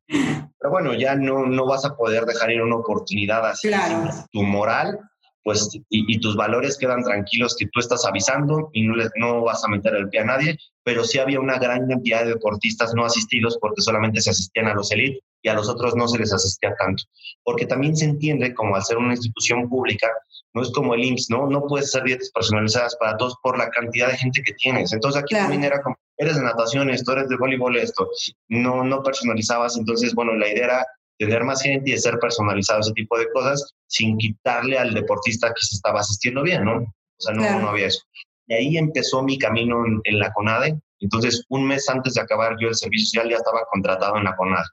[0.58, 3.68] Eh, Pero bueno, ya no, no vas a poder dejar ir una oportunidad así.
[3.68, 4.11] Claro.
[4.33, 4.99] Tu moral,
[5.44, 9.42] pues, y, y tus valores quedan tranquilos que tú estás avisando y no, le- no
[9.42, 12.92] vas a meter el pie a nadie, pero sí había una gran cantidad de deportistas
[12.94, 15.21] no asistidos porque solamente se asistían a los elite.
[15.42, 17.05] Y a los otros no se les asistía tanto.
[17.44, 20.09] Porque también se entiende como al ser una institución pública,
[20.55, 21.48] no es como el IMSS, ¿no?
[21.48, 24.92] No puedes hacer dietas personalizadas para todos por la cantidad de gente que tienes.
[24.92, 28.09] Entonces aquí también era como, eres de natación, esto, eres de voleibol, esto.
[28.48, 29.77] No, no personalizabas.
[29.77, 30.87] Entonces, bueno, la idea era
[31.18, 35.64] tener más gente y ser personalizado ese tipo de cosas sin quitarle al deportista que
[35.64, 36.79] se estaba asistiendo bien, ¿no?
[36.79, 38.03] O sea, no, no había eso.
[38.46, 40.79] Y ahí empezó mi camino en, la CONADE.
[41.01, 44.37] Entonces, un mes antes de acabar yo el servicio social ya estaba contratado en la
[44.37, 44.65] CONADE.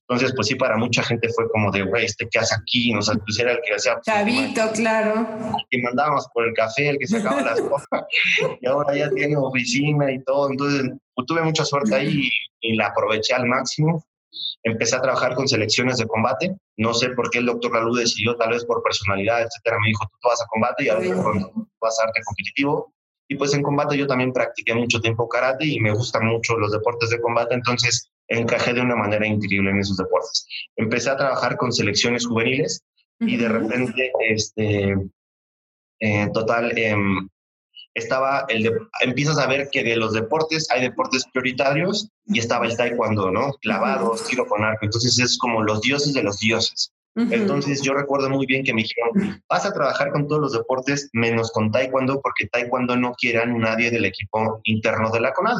[0.00, 2.92] Entonces, pues sí, para mucha gente fue como de, güey, ¿este qué hace aquí?
[2.92, 4.00] No sé, pues era el que hacía...
[4.02, 5.26] Chavito, claro.
[5.70, 8.06] Y mandábamos por el café, el que sacaba las cosas.
[8.60, 10.50] Y ahora ya tiene oficina y todo.
[10.50, 14.04] Entonces, pues, tuve mucha suerte ahí y, y la aproveché al máximo.
[14.62, 16.56] Empecé a trabajar con selecciones de combate.
[16.76, 19.76] No sé por qué el doctor Lalú decidió, tal vez por personalidad, etcétera.
[19.80, 21.06] Me dijo, tú vas a combate y ahora
[21.80, 22.92] vas a arte competitivo.
[23.28, 26.72] Y pues en combate yo también practiqué mucho tiempo karate y me gustan mucho los
[26.72, 30.46] deportes de combate, entonces encajé de una manera increíble en esos deportes.
[30.76, 32.82] Empecé a trabajar con selecciones juveniles
[33.20, 34.94] y de repente, este,
[36.00, 37.28] eh, total, em,
[37.94, 42.66] estaba el de, empiezas a ver que de los deportes hay deportes prioritarios y estaba
[42.66, 43.52] el taekwondo, ¿no?
[43.62, 44.84] Clavados, tiro con arco.
[44.84, 46.92] Entonces es como los dioses de los dioses.
[47.16, 51.10] Entonces yo recuerdo muy bien que me dijeron, vas a trabajar con todos los deportes
[51.12, 55.58] menos con taekwondo porque taekwondo no quieran nadie del equipo interno de la CONAD.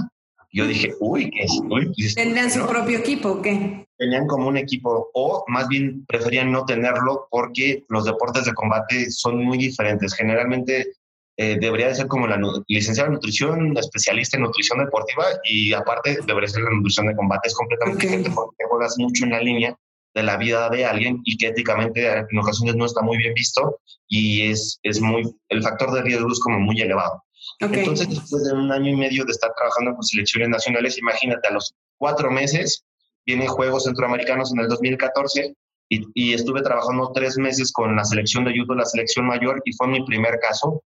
[0.52, 1.60] Yo dije, uy, ¿qué es?
[1.68, 3.88] Pues, ¿Tenían su propio equipo o qué?
[3.98, 9.10] Tenían como un equipo, o más bien preferían no tenerlo porque los deportes de combate
[9.10, 10.14] son muy diferentes.
[10.14, 10.92] Generalmente
[11.36, 16.18] eh, debería de ser como la licenciada en nutrición, especialista en nutrición deportiva y aparte
[16.24, 17.48] debería ser la nutrición de combate.
[17.48, 19.76] Es completamente diferente porque juegas mucho en la línea
[20.14, 23.80] de la vida de alguien y que éticamente en ocasiones no está muy bien visto
[24.08, 27.22] y es, es muy, el factor de riesgo es como muy elevado.
[27.58, 31.52] Entonces, después de un año y medio de estar trabajando con selecciones nacionales, imagínate, a
[31.52, 32.84] los cuatro meses
[33.26, 35.54] vienen Juegos Centroamericanos en el 2014
[35.88, 39.72] y, y, estuve trabajando tres meses con la selección de judo, la selección mayor, y
[39.74, 40.82] fue mi primer caso.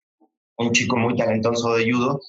[0.58, 2.20] Un chico muy talentoso de judo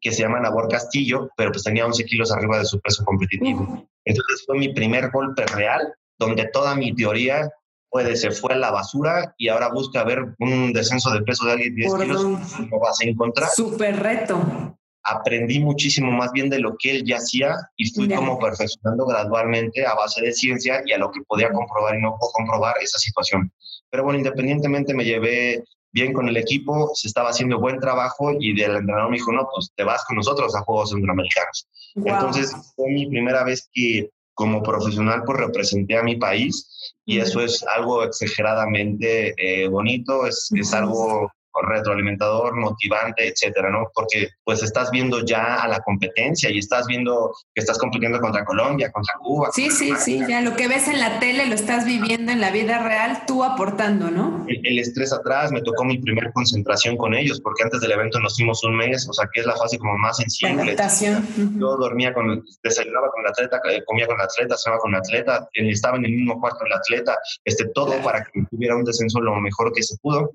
[0.00, 3.88] que se llama Nabor Castillo, pero pues tenía 11 kilos arriba de su peso competitivo.
[4.04, 7.48] Entonces fue mi primer golpe real donde toda mi teoría
[7.90, 11.52] puede se fue a la basura y ahora busca ver un descenso de peso de
[11.52, 12.24] alguien 10 kilos,
[12.70, 13.48] lo vas a encontrar.
[13.50, 14.76] Súper reto.
[15.04, 19.86] Aprendí muchísimo más bien de lo que él ya hacía y fui como perfeccionando gradualmente
[19.86, 23.50] a base de ciencia y a lo que podía comprobar y no comprobar esa situación.
[23.90, 28.54] Pero bueno, independientemente me llevé bien con el equipo, se estaba haciendo buen trabajo y
[28.54, 31.66] del entrenador me dijo, no, pues te vas con nosotros a Juegos Centroamericanos.
[31.94, 37.40] Entonces fue mi primera vez que como profesional pues representé a mi país y eso
[37.40, 41.28] es algo exageradamente eh, bonito, es, es algo
[41.62, 43.90] retroalimentador, motivante, etcétera, ¿no?
[43.94, 48.44] Porque pues estás viendo ya a la competencia y estás viendo que estás compitiendo contra
[48.44, 49.50] Colombia, contra Cuba.
[49.52, 52.50] Sí, sí, sí, ya lo que ves en la tele lo estás viviendo en la
[52.50, 54.46] vida real, tú aportando, ¿no?
[54.48, 58.36] El, estrés atrás, me tocó mi primer concentración con ellos, porque antes del evento nos
[58.36, 60.62] fuimos un mes, o sea, que es la fase como más sensible.
[60.62, 61.26] Adaptación.
[61.58, 65.00] Yo dormía con, desayunaba con el atleta, eh, comía con el atleta, cenaba con el
[65.00, 69.20] atleta, estaba en el mismo cuarto el atleta, este, todo para que tuviera un descenso
[69.20, 70.30] lo mejor que se pudo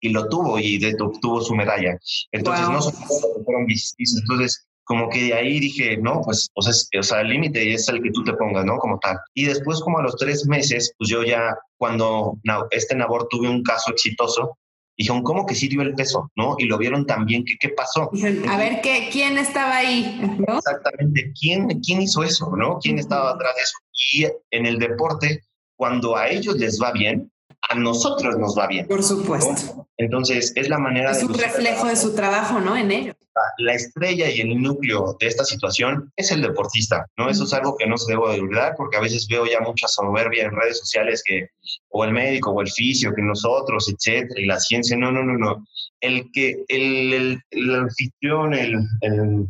[0.00, 1.98] y lo tuvo y de, obtuvo su medalla.
[2.32, 7.20] Entonces, no solo fueron entonces como que de ahí dije, no, pues, pues o sea,
[7.20, 8.78] el límite es el que tú te pongas, ¿no?
[8.78, 9.18] Como tal.
[9.34, 12.38] Y después, como a los tres meses, pues yo ya, cuando
[12.70, 14.56] este Nabor tuve un caso exitoso,
[14.96, 16.30] dijeron, ¿cómo que sí dio el peso?
[16.36, 16.54] ¿No?
[16.58, 18.10] Y lo vieron también, ¿qué, qué pasó?
[18.48, 20.20] A ver, ¿qué, ¿quién estaba ahí?
[20.46, 22.54] Exactamente, ¿quién, ¿quién hizo eso?
[22.56, 22.78] ¿No?
[22.78, 23.78] ¿Quién estaba atrás de eso?
[24.12, 25.42] Y en el deporte,
[25.74, 27.28] cuando a ellos les va bien,
[27.68, 28.86] a nosotros nos va bien.
[28.86, 29.88] Por supuesto.
[29.96, 31.24] Entonces, es la manera es de...
[31.24, 32.76] Es un reflejo de su trabajo, ¿no?
[32.76, 33.14] En ello.
[33.58, 37.28] La estrella y el núcleo de esta situación es el deportista, ¿no?
[37.28, 39.88] Eso es algo que no se debe de olvidar porque a veces veo ya mucha
[39.88, 41.48] soberbia en redes sociales que,
[41.90, 45.36] o el médico o el fisio, que nosotros, etcétera, y la ciencia, no, no, no,
[45.36, 45.66] no.
[46.00, 49.46] El que, el, el, el anfitrión, el, el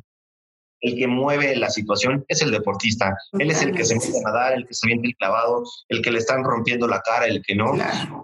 [0.81, 3.17] el que mueve la situación es el deportista.
[3.33, 6.03] Él es el que se mete a nadar, el que se viene el clavado, el
[6.03, 7.75] que le están rompiendo la cara, el que no.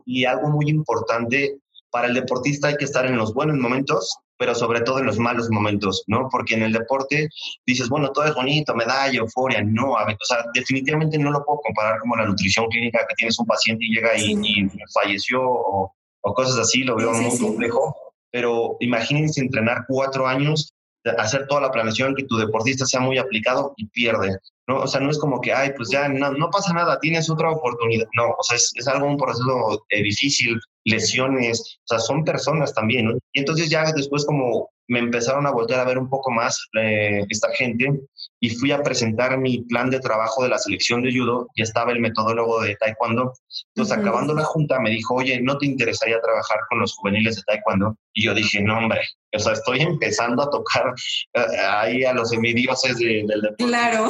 [0.04, 1.58] Y algo muy importante,
[1.90, 5.18] para el deportista hay que estar en los buenos momentos, pero sobre todo en los
[5.18, 6.28] malos momentos, ¿no?
[6.30, 7.28] Porque en el deporte
[7.66, 9.62] dices, bueno, todo es bonito, medalla, euforia.
[9.62, 13.14] No, a ver, o sea, definitivamente no lo puedo comparar como la nutrición clínica, que
[13.14, 17.94] tienes un paciente y llega y, falleció o, o, cosas así, lo veo muy complejo.
[18.30, 20.74] Pero imagínense entrenar cuatro años
[21.18, 24.36] hacer toda la planeación, que tu deportista sea muy aplicado y pierde,
[24.66, 24.80] ¿no?
[24.80, 27.50] O sea, no es como que, ay, pues ya no, no pasa nada, tienes otra
[27.50, 28.06] oportunidad.
[28.16, 32.72] No, o sea, es, es algo, un proceso eh, difícil, lesiones, o sea, son personas
[32.74, 33.18] también, ¿no?
[33.32, 37.25] Y entonces ya después como me empezaron a volver a ver un poco más eh,
[37.29, 38.01] esta gente
[38.40, 41.92] y fui a presentar mi plan de trabajo de la selección de judo y estaba
[41.92, 43.33] el metodólogo de taekwondo.
[43.75, 47.42] Entonces, acabando la junta, me dijo, oye, ¿no te interesaría trabajar con los juveniles de
[47.42, 47.97] taekwondo?
[48.12, 49.01] Y yo dije, no, hombre,
[49.35, 50.92] o sea, estoy empezando a tocar
[51.35, 53.64] eh, ahí a los semidioses del deporte.
[53.64, 54.09] Claro.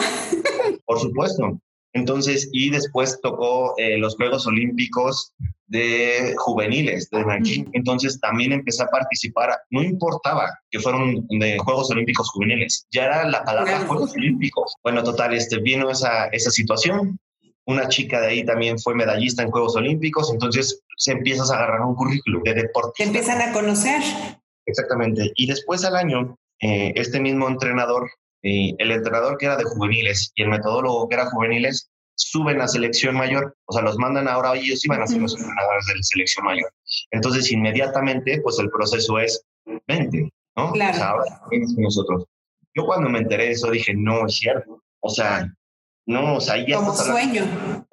[0.86, 1.60] Por supuesto.
[1.94, 5.34] Entonces, y después tocó eh, los Juegos Olímpicos
[5.72, 7.70] de juveniles de Nanjing.
[7.72, 13.28] Entonces también empecé a participar, no importaba que fueron de Juegos Olímpicos juveniles, ya era
[13.28, 14.76] la palabra Juegos Olímpicos.
[14.84, 17.18] Bueno, total, este, vino esa, esa situación.
[17.64, 21.80] Una chica de ahí también fue medallista en Juegos Olímpicos, entonces se empiezas a agarrar
[21.80, 22.92] un currículum de deporte.
[22.98, 24.02] Te empiezan a conocer.
[24.66, 25.32] Exactamente.
[25.36, 28.10] Y después al año, eh, este mismo entrenador,
[28.42, 32.68] eh, el entrenador que era de juveniles y el metodólogo que era juveniles, suben a
[32.68, 35.94] selección mayor, o sea, los mandan ahora y ellos iban a ser los entrenadores de
[35.96, 36.72] la selección mayor.
[37.10, 39.44] Entonces, inmediatamente, pues el proceso es
[39.88, 40.72] 20, ¿no?
[40.72, 40.92] Claro.
[40.92, 41.40] O sea, ahora
[41.76, 42.24] nosotros.
[42.74, 44.82] Yo cuando me enteré de eso dije, no, es cierto.
[45.00, 45.52] O sea,
[46.06, 47.44] no, o sea, ya Como sueño.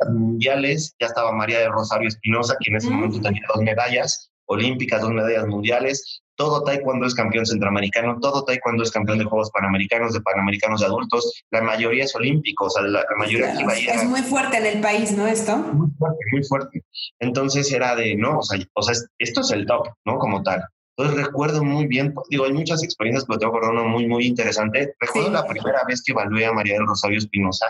[0.09, 5.01] mundiales, ya estaba María de Rosario Espinosa, que en ese momento tenía dos medallas olímpicas,
[5.01, 10.13] dos medallas mundiales, todo taekwondo es campeón centroamericano, todo taekwondo es campeón de Juegos Panamericanos,
[10.13, 13.91] de Panamericanos de adultos, la mayoría es olímpico, o sea, la, la mayoría claro, que
[13.91, 15.27] Es muy fuerte en el país, ¿no?
[15.27, 15.57] Esto.
[15.57, 16.83] Muy fuerte, muy fuerte.
[17.19, 20.17] Entonces era de, no, o sea, o sea, esto es el top, ¿no?
[20.17, 20.63] Como tal.
[20.95, 24.95] Entonces recuerdo muy bien, digo, hay muchas experiencias, pero tengo que uno muy, muy interesante.
[24.97, 25.33] Recuerdo sí.
[25.33, 27.65] la primera vez que evalué a María del Rosario Espinosa,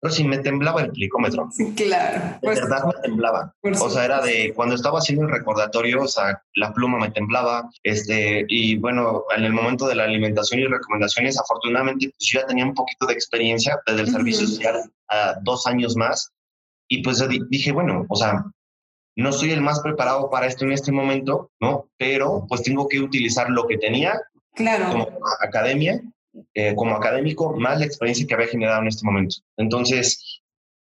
[0.00, 1.48] pero sí me temblaba el plicómetro.
[1.50, 2.20] Sí, claro.
[2.20, 3.54] De pues, verdad me temblaba.
[3.80, 7.68] O sea, era de cuando estaba haciendo el recordatorio, o sea, la pluma me temblaba.
[7.82, 12.46] Este, y bueno, en el momento de la alimentación y recomendaciones, afortunadamente, pues yo ya
[12.46, 14.16] tenía un poquito de experiencia desde el uh -huh.
[14.16, 16.30] servicio social a dos años más.
[16.88, 18.44] Y pues dije, bueno, o sea,
[19.16, 21.88] no soy el más preparado para esto en este momento, ¿no?
[21.96, 24.20] Pero pues tengo que utilizar lo que tenía
[24.54, 24.90] claro.
[24.90, 25.08] como
[25.40, 26.00] academia
[26.54, 29.36] eh, como académico, más la experiencia que había generado en este momento.
[29.56, 30.42] Entonces,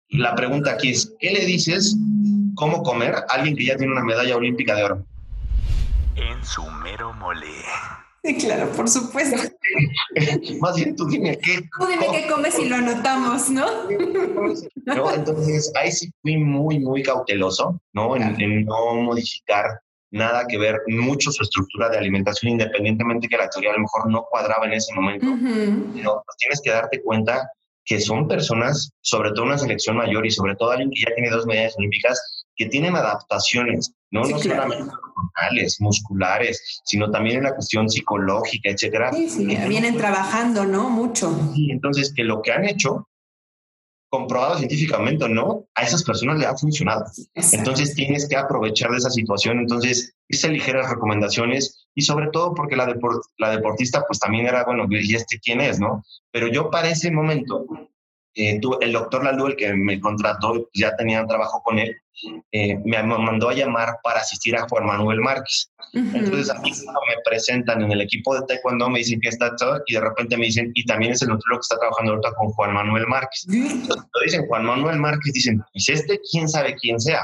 [0.09, 1.97] la pregunta aquí es, ¿qué le dices
[2.55, 5.07] cómo comer a alguien que ya tiene una medalla olímpica de oro?
[6.17, 7.47] En su mero mole.
[8.25, 9.37] Sí, claro, por supuesto.
[10.61, 11.61] Más bien tú dime qué.
[11.79, 13.67] Tú dime qué comes y lo anotamos, ¿no?
[14.87, 18.17] no entonces, ahí sí fui muy, muy cauteloso, ¿no?
[18.17, 19.81] En, en no modificar
[20.11, 24.11] nada que ver mucho su estructura de alimentación, independientemente que la teoría a lo mejor
[24.11, 25.93] no cuadraba en ese momento, uh -huh.
[25.95, 27.51] pero tienes que darte cuenta
[27.85, 31.31] que son personas, sobre todo una selección mayor y sobre todo alguien que ya tiene
[31.31, 34.63] dos medallas olímpicas, que tienen adaptaciones, no, sí, no claro.
[34.63, 39.13] solamente hormonales, musculares, sino también en la cuestión psicológica, etcétera.
[39.13, 40.91] Sí, sí, vienen trabajando, ¿no?
[40.91, 41.35] Mucho.
[41.55, 43.09] Sí, entonces que lo que han hecho
[44.09, 47.05] comprobado científicamente o no, a esas personas le ha funcionado.
[47.35, 47.57] Exacto.
[47.57, 49.59] Entonces tienes que aprovechar de esa situación.
[49.59, 54.65] Entonces, hice ligeras recomendaciones y sobre todo porque la, deport la deportista pues también era,
[54.65, 56.05] bueno, ¿y este quién es, no?
[56.31, 57.67] Pero yo para ese momento,
[58.39, 61.97] eh, tú, el doctor Lalu, el que me contrató, ya tenía trabajo con él,
[62.53, 65.73] eh, me mandó a llamar para asistir a Juan Manuel Márquez.
[65.93, 66.17] Uh -huh.
[66.19, 69.57] Entonces a mí cuando me presentan en el equipo de taekwondo me dicen que está
[69.57, 72.33] todo y de repente me dicen, y también es el nutriólogo que está trabajando ahorita
[72.35, 73.45] con Juan Manuel Márquez.
[73.49, 73.71] Uh -huh.
[73.73, 77.23] Entonces lo dicen Juan Manuel Márquez, dicen, pues este quién sabe quién sea.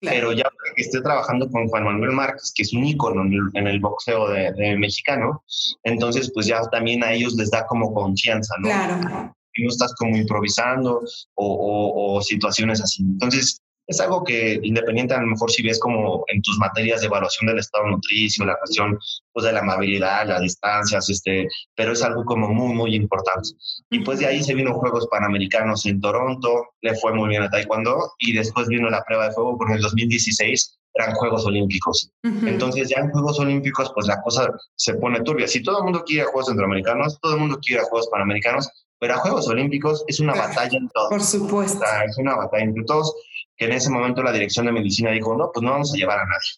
[0.00, 0.16] Claro.
[0.16, 3.40] Pero ya que esté trabajando con Juan Manuel Márquez, que es un ícono en el,
[3.54, 5.44] en el boxeo de, de, mexicano,
[5.84, 8.68] entonces pues ya también a ellos les da como confianza, ¿no?
[8.68, 9.36] Claro.
[9.60, 11.02] Y no estás como improvisando
[11.34, 13.02] o, o, o situaciones así.
[13.02, 17.08] Entonces, es algo que independiente a lo mejor si ves como en tus materias de
[17.08, 18.96] evaluación del estado nutricio, la cuestión
[19.32, 23.48] pues de la amabilidad, las distancias, este, pero es algo como muy, muy importante.
[23.90, 27.50] Y pues de ahí se vino Juegos Panamericanos en Toronto, le fue muy bien a
[27.50, 32.12] Taekwondo y después vino la prueba de fuego porque en el 2016 eran Juegos Olímpicos.
[32.22, 32.48] Uh -huh.
[32.48, 35.48] Entonces ya en Juegos Olímpicos pues la cosa se pone turbia.
[35.48, 38.70] Si todo el mundo quiere Juegos Centroamericanos, todo el mundo quiere Juegos Panamericanos,
[39.00, 41.08] pero a Juegos Olímpicos es una batalla en todos.
[41.08, 41.82] Por supuesto.
[41.82, 43.12] O sea, es una batalla entre todos
[43.56, 46.18] que en ese momento la dirección de medicina dijo, no, pues no vamos a llevar
[46.18, 46.50] a nadie.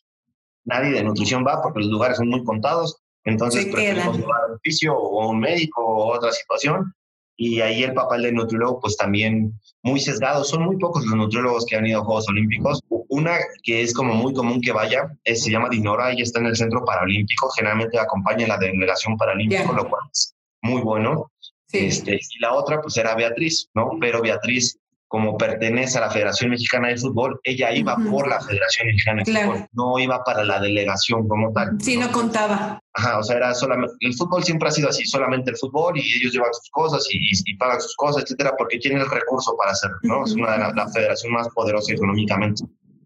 [0.64, 4.61] Nadie de nutrición va porque los lugares son muy contados, entonces preferimos llevar a un
[4.61, 6.94] fisio o un médico o otra situación.
[7.37, 9.52] Y ahí el papel del nutriólogo, pues también
[9.83, 10.44] muy sesgado.
[10.44, 12.81] Son muy pocos los nutriólogos que han ido a Juegos Olímpicos.
[13.09, 16.46] Una que es como muy común que vaya, es, se llama Dinora, y está en
[16.46, 17.50] el Centro Paralímpico.
[17.57, 19.72] Generalmente acompaña la delegación paralímpica, yeah.
[19.72, 21.32] lo cual es muy bueno.
[21.73, 21.87] Sí.
[21.87, 23.91] Este, y la otra, pues era Beatriz, ¿no?
[24.01, 24.79] Pero Beatriz
[25.12, 28.11] como pertenece a la Federación Mexicana de Fútbol, ella iba uh -huh.
[28.11, 29.53] por la Federación Mexicana de claro.
[29.53, 31.77] Fútbol, no iba para la delegación como tal.
[31.83, 32.81] Sí, no, no contaba.
[32.95, 36.16] Ajá, o sea, era solamente, el fútbol siempre ha sido así, solamente el fútbol y
[36.16, 39.73] ellos llevan sus cosas y, y, pagan sus cosas, etcétera, porque tienen el recurso para
[39.73, 40.16] hacerlo, ¿no?
[40.16, 40.29] Uh -huh.
[40.29, 42.64] Es una de las la federación más poderosa económicamente.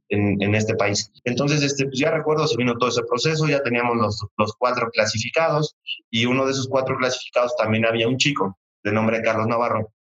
[0.09, 1.11] En, en, este país.
[1.25, 4.91] Entonces, este, pues ya recuerdo, se vino todo ese proceso, ya teníamos los, los cuatro
[4.91, 5.77] clasificados
[6.11, 9.93] y uno de esos cuatro clasificados también había un chico de nombre Carlos Navarro,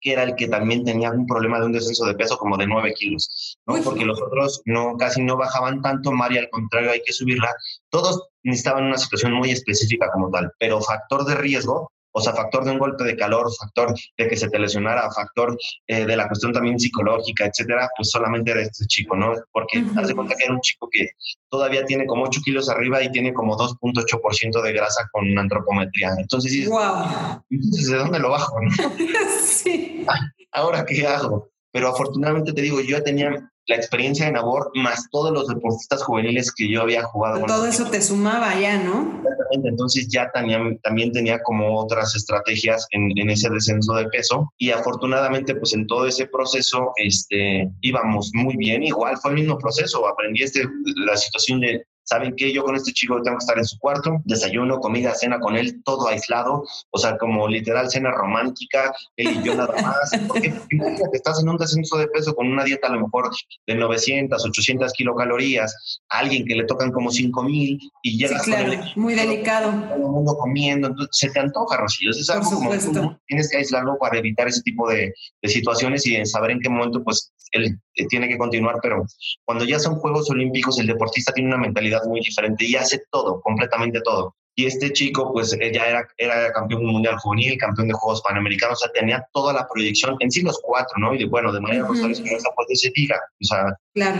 [0.00, 2.66] que era el que también tenía un problema de un descenso de peso como de
[2.66, 3.82] 9 kilos, ¿no?
[3.82, 7.52] Porque los otros no, casi no bajaban tanto, María al contrario hay que subirla.
[7.90, 12.64] Todos necesitaban una situación muy específica como tal, pero factor de riesgo o sea, factor
[12.64, 15.56] de un golpe de calor, factor de que se te lesionara, factor
[15.86, 19.32] eh, de la cuestión también psicológica, etcétera, pues solamente era este chico, ¿no?
[19.52, 21.10] Porque uh haz de cuenta que era un chico que
[21.48, 26.14] todavía tiene como 8 kilos arriba y tiene como 2.8% de grasa con antropometría.
[26.18, 27.42] Entonces, wow.
[27.48, 28.56] ¿de dónde lo bajo?
[29.42, 30.06] sí.
[30.52, 31.48] ¿Ahora qué hago?
[31.72, 36.02] Pero afortunadamente te digo, yo ya tenía la experiencia de Nabor más todos los deportistas
[36.02, 37.44] juveniles que yo había jugado.
[37.46, 39.20] Todo eso te sumaba ya, ¿no?
[39.22, 44.50] Exactamente, entonces ya también, también tenía como otras estrategias en, en, ese descenso de peso
[44.56, 49.58] y afortunadamente pues en todo ese proceso este, íbamos muy bien, igual fue el mismo
[49.58, 50.64] proceso, aprendí este,
[50.96, 52.52] la situación de ¿saben qué?
[52.52, 55.82] Yo con este chico tengo que estar en su cuarto, desayuno, comida, cena con él,
[55.84, 60.10] todo aislado, o sea, como literal cena romántica, él y yo nada más.
[60.28, 63.30] Porque imagínate, estás en un descenso de peso con una dieta a lo mejor
[63.66, 68.72] de 900, 800 kilocalorías, a alguien que le tocan como 5000 y llegas sí, claro,
[68.96, 69.70] muy delicado.
[69.70, 72.10] Todo el mundo comiendo, entonces se te antoja, Rocío.
[72.10, 76.24] Es algo como tú tienes que aislarlo para evitar ese tipo de, de situaciones y
[76.24, 79.04] saber en qué momento pues él eh, tiene que continuar, pero
[79.44, 83.40] cuando ya son Juegos Olímpicos, el deportista tiene una mentalidad muy diferente y hace todo,
[83.40, 84.34] completamente todo.
[84.54, 88.84] Y este chico, pues ya era, era campeón mundial juvenil, campeón de Juegos Panamericanos, o
[88.84, 91.14] sea, tenía toda la proyección, en sí los cuatro, ¿no?
[91.14, 92.54] Y de, bueno, de manera uh -huh.
[92.56, 94.18] pues se diga, o sea, claro.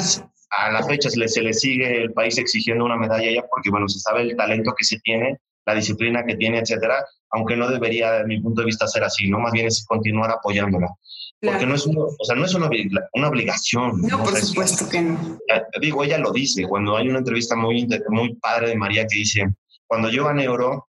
[0.51, 3.71] a la fecha se le, se le sigue el país exigiendo una medalla ya porque,
[3.71, 7.69] bueno, se sabe el talento que se tiene, la disciplina que tiene, etcétera, aunque no
[7.69, 9.41] debería, desde mi punto de vista, ser así, ¿no?
[9.41, 10.89] Más bien es continuar apoyándola.
[11.41, 11.59] Claro.
[11.59, 12.69] Porque no es, una, o sea, no es una,
[13.13, 14.01] una obligación.
[14.03, 14.25] No, ¿no?
[14.25, 15.39] por o sea, supuesto es, que no.
[15.81, 19.47] Digo, ella lo dice, cuando hay una entrevista muy, muy padre de María que dice,
[19.87, 20.89] cuando yo gané oro,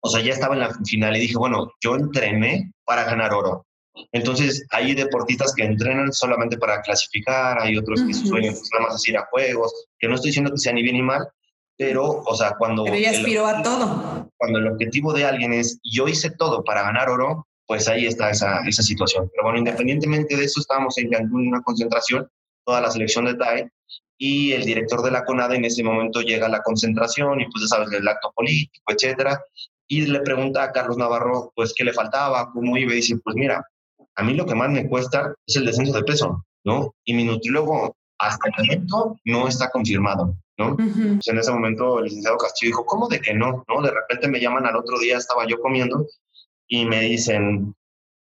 [0.00, 3.66] o sea, ya estaba en la final y dije, bueno, yo entrené para ganar oro.
[4.12, 8.28] Entonces, hay deportistas que entrenan solamente para clasificar, hay otros que uh -huh.
[8.28, 10.96] sueñan pues, nada más ir a juegos, que no estoy diciendo que sea ni bien
[10.96, 11.26] ni mal,
[11.76, 12.84] pero, o sea, cuando...
[12.84, 14.30] Pero ella aspiró el, a todo.
[14.36, 18.30] Cuando el objetivo de alguien es, yo hice todo para ganar oro, pues ahí está
[18.30, 19.28] esa, esa situación.
[19.30, 22.28] Pero bueno, independientemente de eso, estábamos en Cancún en una concentración,
[22.64, 23.70] toda la selección de TAE,
[24.18, 27.62] y el director de la CONADE en ese momento llega a la concentración y pues
[27.62, 29.42] ya sabes, el acto político, etcétera,
[29.88, 33.36] y le pregunta a Carlos Navarro, pues, qué le faltaba, cómo iba, y dice, pues
[33.36, 33.64] mira,
[34.16, 36.94] a mí lo que más me cuesta es el descenso de peso, ¿no?
[37.04, 40.72] Y mi nutriólogo hasta el momento no está confirmado, ¿no?
[40.72, 41.14] Uh -huh.
[41.14, 43.64] pues en ese momento el licenciado Castillo dijo, ¿cómo de que no?
[43.68, 43.82] ¿no?
[43.82, 46.06] De repente me llaman al otro día, estaba yo comiendo
[46.68, 47.74] y me dicen,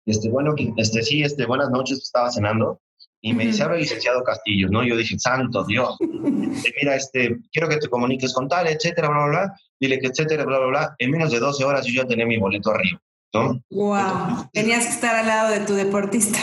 [0.07, 2.80] este, bueno, este, sí, este, buenas noches, estaba cenando
[3.20, 3.51] y me uh -huh.
[3.51, 4.85] dice, habla el licenciado Castillo, ¿no?
[4.85, 9.28] Yo dije, santo Dios, mira, este, quiero que te comuniques con tal, etcétera, bla, bla,
[9.28, 12.26] bla, dile que etcétera, bla, bla, bla, en menos de 12 horas yo ya tenía
[12.26, 13.01] mi boleto arriba,
[13.32, 13.62] ¿no?
[13.70, 16.39] Wow, Entonces, tenías que estar al lado de tu deportista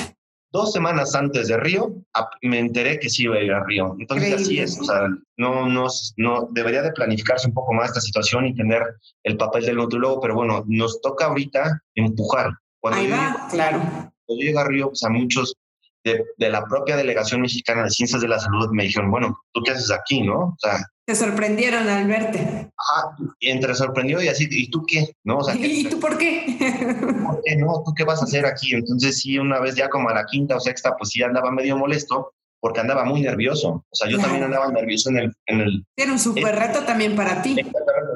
[0.51, 1.93] dos semanas antes de Río,
[2.41, 3.95] me enteré que sí iba a ir a Río.
[3.99, 4.43] Entonces Increíble.
[4.43, 5.87] así es, o sea, no, no,
[6.17, 8.83] no, debería de planificarse un poco más esta situación y tener
[9.23, 12.51] el papel del nutriólogo, pero bueno, nos toca ahorita empujar.
[12.79, 13.79] Cuando Ahí va, yo, claro.
[13.79, 15.55] Cuando yo llegué a Río, pues a muchos
[16.03, 19.61] de, de, la propia Delegación Mexicana de Ciencias de la Salud me dijeron, bueno, ¿tú
[19.63, 20.39] qué haces aquí, no?
[20.39, 20.79] O sea...
[21.05, 22.71] Te sorprendieron al verte.
[22.77, 25.13] Ajá, y entre sorprendió y así, ¿y tú qué?
[25.23, 25.37] ¿No?
[25.37, 26.57] O sea, ¿Y tú por qué?
[27.25, 27.83] ¿Por qué no?
[27.85, 28.73] ¿Tú qué vas a hacer aquí?
[28.73, 31.77] Entonces sí, una vez ya como a la quinta o sexta, pues sí andaba medio
[31.77, 33.85] molesto porque andaba muy nervioso.
[33.89, 34.31] O sea, yo claro.
[34.31, 35.35] también andaba nervioso en el...
[35.47, 37.57] En el Era un súper reto también para ti.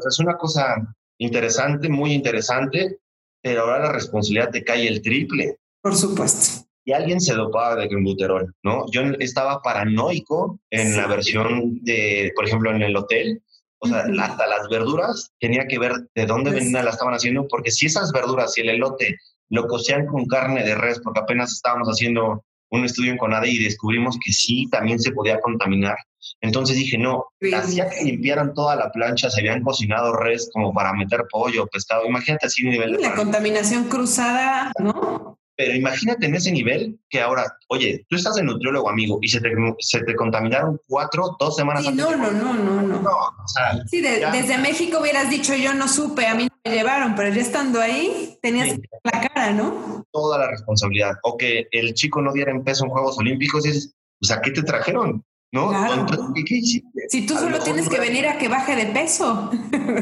[0.08, 0.76] Es una cosa
[1.18, 3.00] interesante, muy interesante,
[3.42, 5.58] pero ahora la responsabilidad te cae el triple.
[5.82, 8.86] Por supuesto y alguien se dopaba de clenbuterol, ¿no?
[8.92, 10.98] Yo estaba paranoico en sí.
[10.98, 13.42] la versión de, por ejemplo, en el hotel,
[13.80, 17.48] o sea, hasta las verduras tenía que ver de dónde pues, venía, la estaban haciendo,
[17.48, 19.18] porque si esas verduras, si el elote
[19.50, 23.64] lo cocían con carne de res, porque apenas estábamos haciendo un estudio en CONADE y
[23.64, 25.98] descubrimos que sí, también se podía contaminar.
[26.42, 27.54] Entonces dije, no, sí.
[27.54, 32.06] hacía que limpiaran toda la plancha, se habían cocinado res como para meter pollo, pescado,
[32.06, 33.02] imagínate así nivel de...
[33.02, 35.40] La contaminación cruzada, ¿no?
[35.58, 39.40] Pero imagínate en ese nivel que ahora, oye, tú estás de nutriólogo, amigo, y se
[39.40, 39.50] te,
[39.80, 42.06] se te contaminaron cuatro, dos semanas sí, antes.
[42.06, 43.02] No, no, no, no, no.
[43.02, 46.44] no o sea, sí, de, ya, desde México hubieras dicho, yo no supe, a mí
[46.44, 48.82] no me llevaron, pero ya estando ahí, tenías sí.
[49.04, 50.06] la cara, ¿no?
[50.12, 51.14] Toda la responsabilidad.
[51.24, 54.52] O que el chico no diera en peso en Juegos Olímpicos, es, o sea, ¿qué
[54.52, 55.24] te trajeron?
[55.54, 55.70] ¿No?
[55.70, 56.06] Claro.
[56.36, 56.62] ¿qué, qué
[57.08, 59.50] si tú solo tienes que venir a que baje de peso.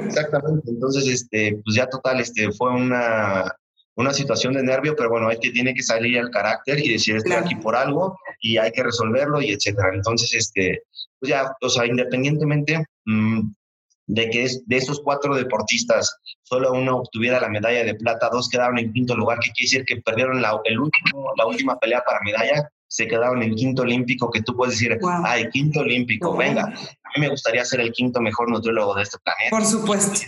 [0.06, 0.72] Exactamente.
[0.72, 3.54] Entonces, este, pues ya total, este, fue una
[3.96, 7.16] una situación de nervio, pero bueno, hay que tiene que salir el carácter y decir
[7.16, 9.92] estoy aquí por algo y hay que resolverlo y etcétera.
[9.94, 10.84] Entonces, este,
[11.20, 13.42] pues ya, o sea, independientemente mm,
[14.08, 18.80] de que de esos cuatro deportistas solo uno obtuviera la medalla de plata, dos quedaron
[18.80, 22.20] en quinto lugar, que quiere decir que perdieron la, el último, la última pelea para
[22.22, 26.70] medalla, se quedaron en quinto olímpico, que tú puedes decir, ay, quinto olímpico, venga, a
[26.70, 29.50] mí me gustaría ser el quinto mejor nutriólogo de este planeta.
[29.50, 30.20] Por supuesto.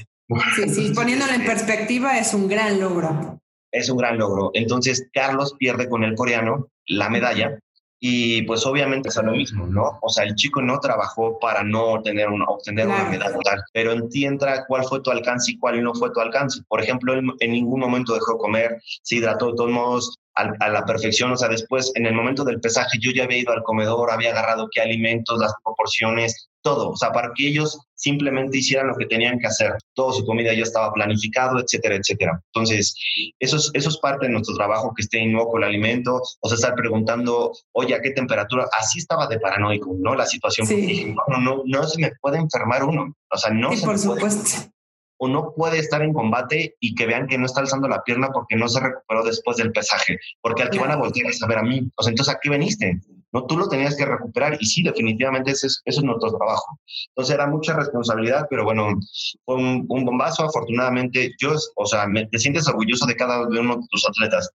[0.56, 3.40] Sí, sí, poniéndolo en perspectiva es un gran logro.
[3.76, 4.52] Es un gran logro.
[4.54, 7.60] Entonces, Carlos pierde con el coreano la medalla
[8.00, 9.98] y pues obviamente es lo mismo, ¿no?
[10.02, 13.38] O sea, el chico no trabajó para no tener una, obtener una medalla
[13.74, 16.62] pero entienda cuál fue tu alcance y cuál no fue tu alcance.
[16.68, 20.86] Por ejemplo, él en ningún momento dejó comer, se hidrató de todos modos, a, la
[20.86, 21.32] perfección.
[21.32, 24.32] O sea, después, en el momento del pesaje, yo ya había ido al comedor, había
[24.32, 26.90] agarrado qué alimentos, las proporciones, todo.
[26.90, 29.74] O sea, para que ellos simplemente hicieran lo que tenían que hacer.
[29.94, 32.42] Todo su comida ya estaba planificado, etcétera, etcétera.
[32.54, 32.96] Entonces,
[33.40, 35.20] eso es, eso es parte de nuestro trabajo, que esté
[35.50, 38.68] con el alimento, o sea, estar preguntando, oye, ¿a qué temperatura?
[38.78, 40.16] Así estaba de paranoico, ¿no?
[40.16, 40.68] La situación.
[40.68, 41.16] Sí.
[41.30, 43.16] no, no, no se me puede enfermar uno.
[43.32, 44.75] O sea, no sí, por supuesto
[45.18, 48.30] o no puede estar en combate y que vean que no está alzando la pierna
[48.34, 51.58] porque no se recuperó después del pesaje, porque al que van a voltear a saber
[51.60, 53.00] a mí, o sea, entonces ¿a qué veniste?
[53.32, 56.80] No, tú lo tenías que recuperar y sí, definitivamente ese es, eso es nuestro trabajo.
[57.10, 58.98] Entonces era mucha responsabilidad, pero bueno,
[59.44, 63.88] fue un, bombazo, afortunadamente, yo, o sea, me, te sientes orgulloso de cada uno de
[63.90, 64.50] tus atletas,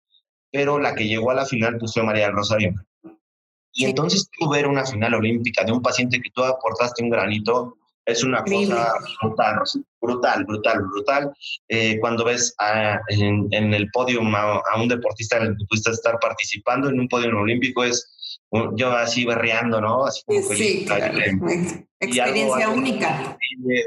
[0.52, 2.74] pero la que llegó a la final pues fue María del Rosario.
[3.72, 7.77] Y entonces tú ver una final olímpica de un paciente que tú aportaste un granito,
[8.08, 8.92] es una cosa
[9.22, 9.60] brutal,
[10.00, 11.32] brutal, brutal, brutal.
[11.68, 12.54] Eh, cuando ves
[13.08, 17.36] en, el podio a, un deportista en el que pudiste estar participando en un podio
[17.36, 18.14] olímpico, es
[18.76, 20.06] yo así berreando, ¿no?
[20.06, 20.86] Así como sí,
[22.00, 23.36] experiencia única.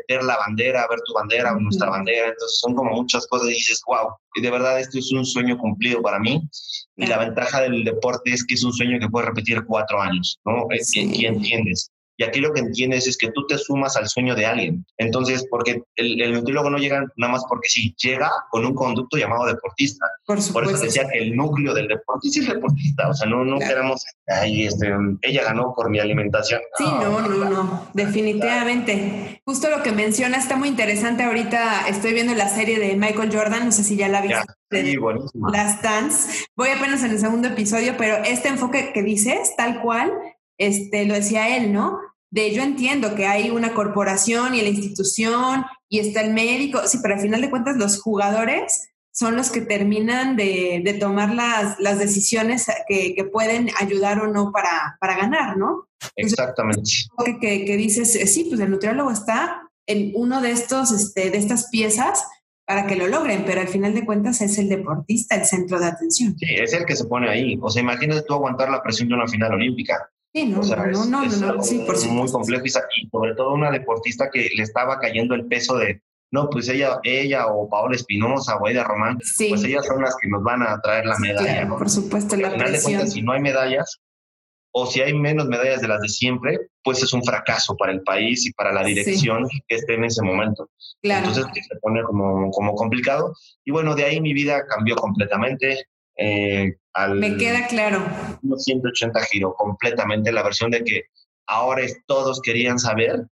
[0.07, 3.82] Ver la bandera, ver tu bandera, nuestra bandera, entonces son como muchas cosas y dices,
[3.88, 6.41] wow, y de verdad esto es un sueño cumplido para mí.
[6.95, 10.39] Y la ventaja del deporte es que es un sueño que puedes repetir cuatro años,
[10.45, 10.67] ¿no?
[10.93, 11.90] Y entiendes.
[12.22, 14.86] Y aquí lo que entiendes es que tú te sumas al sueño de alguien.
[14.99, 19.17] Entonces, porque el, el nutriólogo no llega nada más porque sí, llega con un conducto
[19.17, 20.05] llamado deportista.
[20.28, 23.09] Por, Por eso decía que el núcleo del deportista es el deportista.
[23.09, 24.93] O sea, no, no queramos, ay, este,
[25.24, 26.61] ella ganó por mi alimentación.
[26.78, 29.41] Sí, no, no, no, definitivamente.
[29.43, 31.24] Justo lo que menciona está muy interesante.
[31.24, 34.45] Ahorita estoy viendo la serie de Michael Jordan, no sé si ya la viste.
[34.69, 35.49] Sí, buenísima.
[35.51, 36.45] Las Dance.
[36.55, 40.13] Voy apenas en el segundo episodio, pero este enfoque que dices, tal cual,
[40.62, 41.99] este, lo decía él, ¿no?
[42.32, 46.99] de yo entiendo que hay una corporación y la institución y está el médico, sí,
[47.01, 51.99] pero al final de cuentas los jugadores son los que terminan de, tomar las, las
[51.99, 55.89] decisiones que, pueden ayudar o no para, para ganar, ¿no?
[56.16, 56.89] Exactamente.
[57.41, 61.38] que, que, dices, eh, sí, pues el nutriólogo está en uno de estos, este, de
[61.38, 62.24] estas piezas
[62.66, 65.88] para que lo logren, pero al final de cuentas es el deportista el centro de
[65.88, 66.38] atención.
[66.38, 67.59] Sí, es el que se pone ahí.
[67.62, 70.09] O sea, imagínate tú aguantar la presión de una final olímpica.
[70.34, 74.49] Sí, no, no, no, no, sí, por Muy complejo y, sobre todo una deportista que
[74.55, 76.01] le estaba cayendo el peso de,
[76.32, 80.29] no, pues ella, ella o Paola Espinosa o Aida Román, pues ellas son las que
[80.29, 81.67] nos van a traer la medalla.
[81.67, 83.99] Por supuesto, la final De cuentas, si no hay medallas
[84.73, 88.01] o si hay menos medallas de las de siempre, pues es un fracaso para el
[88.03, 90.69] país y para la dirección que esté en ese momento.
[91.01, 91.27] Claro.
[91.27, 93.34] Entonces se pone como, como complicado.
[93.65, 95.88] Y bueno, de ahí mi vida cambió completamente.
[96.18, 96.76] Eh,
[97.16, 98.05] Me queda claro.
[98.41, 101.03] 180 giro completamente la versión de que
[101.47, 103.28] ahora todos querían saber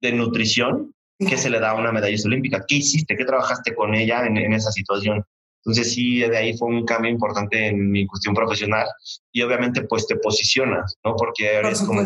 [0.00, 2.64] de nutrición qué se le da a una medallista olímpica.
[2.66, 3.16] ¿Qué hiciste?
[3.16, 5.24] ¿Qué trabajaste con ella en, esa situación?
[5.64, 8.86] Entonces sí, de ahí fue un cambio importante en mi cuestión profesional
[9.32, 11.16] y obviamente pues te posicionas, ¿no?
[11.16, 12.04] Porque eres como,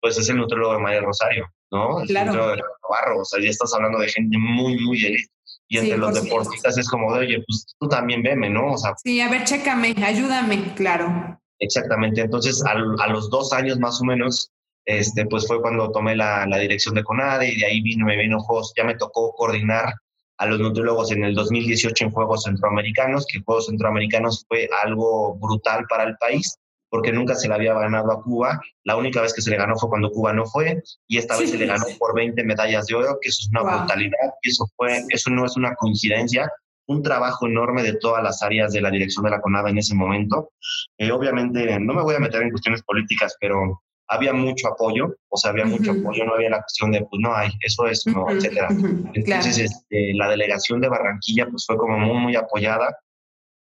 [0.00, 2.00] pues es el nutriólogo de María Rosario, ¿no?
[2.02, 2.32] El claro.
[2.48, 5.32] de Barro, o sea, ya estás hablando de gente muy, muy elite
[5.72, 8.72] y entre los deportistas es como, oye, pues tú también veme, ¿no?
[8.72, 11.40] O sea, sí, a ver, chécame, ayúdame, claro.
[11.58, 12.74] Exactamente, entonces a,
[13.08, 14.50] los dos años más o menos,
[14.84, 18.18] este, pues fue cuando tomé la, la dirección de CONADE y de ahí vino, me
[18.18, 19.94] vino Juegos, ya me tocó coordinar
[20.36, 25.86] a los nutriólogos en el 2018 en Juegos Centroamericanos, que Juegos Centroamericanos fue algo brutal
[25.88, 26.58] para el país,
[26.92, 28.60] porque nunca se le había ganado a Cuba.
[28.84, 31.50] La única vez que se le ganó fue cuando Cuba no fue, y esta vez
[31.50, 34.66] se le ganó por 20 medallas de oro, que eso es una brutalidad, y eso,
[34.76, 36.52] fue, eso no es una coincidencia,
[36.86, 39.94] un trabajo enorme de todas las áreas de la dirección de la CONADA en ese
[39.94, 40.50] momento.
[40.98, 45.36] Eh, obviamente, no me voy a meter en cuestiones políticas, pero había mucho apoyo, o
[45.38, 48.28] sea, había mucho apoyo, no había la cuestión de, pues no hay, eso es, no,
[48.28, 48.68] etcétera.
[49.14, 52.94] Entonces, este, la delegación de Barranquilla, pues fue como muy, muy apoyada.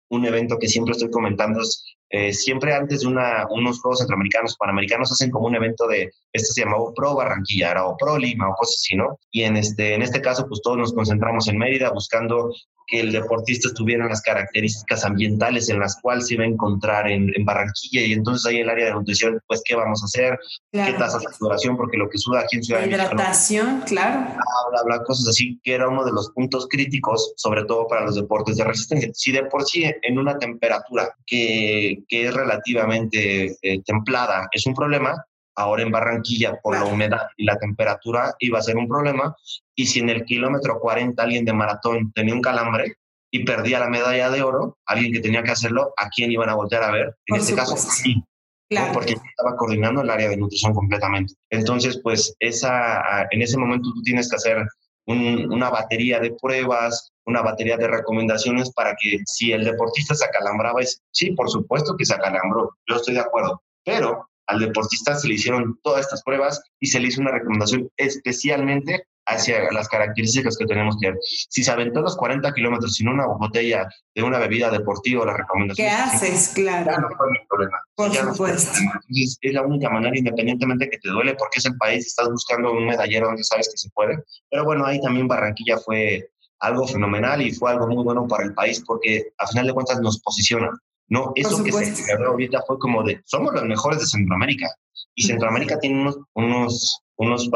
[0.09, 4.55] Un evento que siempre estoy comentando es eh, siempre antes de una, unos Juegos Centroamericanos,
[4.57, 8.55] Panamericanos, hacen como un evento de, esto se llamaba Pro Barranquilla, o Pro Lima, o
[8.55, 9.19] cosas así, ¿no?
[9.31, 12.51] Y en este, en este caso, pues todos nos concentramos en Mérida buscando
[12.87, 17.31] que el deportista tuviera las características ambientales en las cuales se iba a encontrar en,
[17.45, 20.39] Barranquilla y entonces ahí el área de nutrición, pues qué vamos a hacer,
[20.71, 22.87] qué tasa de saturación, porque lo que suda aquí en Ciudad de.
[22.87, 24.35] Hidratación, claro.
[24.71, 28.15] Bla, bla, cosas así, que era uno de los puntos críticos, sobre todo para los
[28.15, 29.09] deportes de resistencia.
[29.13, 34.73] Si de por sí en una temperatura que, que es relativamente eh, templada es un
[34.73, 35.23] problema,
[35.57, 39.35] ahora en Barranquilla por la humedad y la temperatura iba a ser un problema.
[39.75, 42.97] Y si en el kilómetro 40 alguien de maratón tenía un calambre
[43.31, 46.55] y perdía la medalla de oro, alguien que tenía que hacerlo, ¿a quién iban a
[46.55, 47.17] voltear a ver?
[47.25, 48.23] En este caso, sí.
[48.69, 48.93] Claro.
[48.93, 51.33] Porque estaba coordinando el área de nutrición completamente.
[51.49, 54.65] Entonces, pues esa, en ese momento tú tienes que hacer
[55.07, 60.81] una batería de pruebas, una batería de recomendaciones para que si el deportista se acalambraba,
[60.81, 65.27] es, sí, por supuesto que se acalambró, yo estoy de acuerdo, pero al deportista se
[65.27, 70.57] le hicieron todas estas pruebas y se le hizo una recomendación especialmente hacia las características
[70.57, 71.19] que tenemos que ver.
[71.21, 75.85] Si se aventó los 40 kilómetros sin una botella de una bebida deportiva, la recomendación...
[75.85, 76.53] ¿Qué haces?
[76.55, 76.89] Claro.
[76.89, 77.77] Ya no fue mi problema.
[77.95, 78.79] Por supuesto.
[79.09, 82.87] es la única manera, independientemente que te duele, porque es el país, estás buscando un
[82.87, 84.23] medallero donde sabes que se puede.
[84.49, 86.29] Pero bueno, ahí también Barranquilla fue
[86.59, 89.99] algo fenomenal y fue algo muy bueno para el país porque a final de cuentas
[89.99, 90.71] nos posiciona.
[91.09, 94.67] No, eso que se creó ahorita fue como de, somos los mejores de Centroamérica.
[95.15, 97.49] Y Centroamérica tiene unos, unos, unos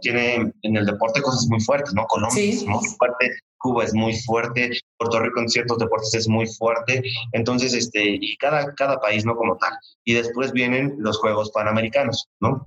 [0.00, 2.06] tiene en el deporte cosas muy fuertes, ¿no?
[2.06, 6.46] Colombia es muy fuerte, Cuba es muy fuerte, Puerto Rico en ciertos deportes es muy
[6.46, 7.02] fuerte.
[7.32, 9.36] Entonces, este, y cada, cada país, ¿no?
[9.36, 9.72] Como tal.
[10.04, 12.66] Y después vienen los Juegos Panamericanos, ¿no?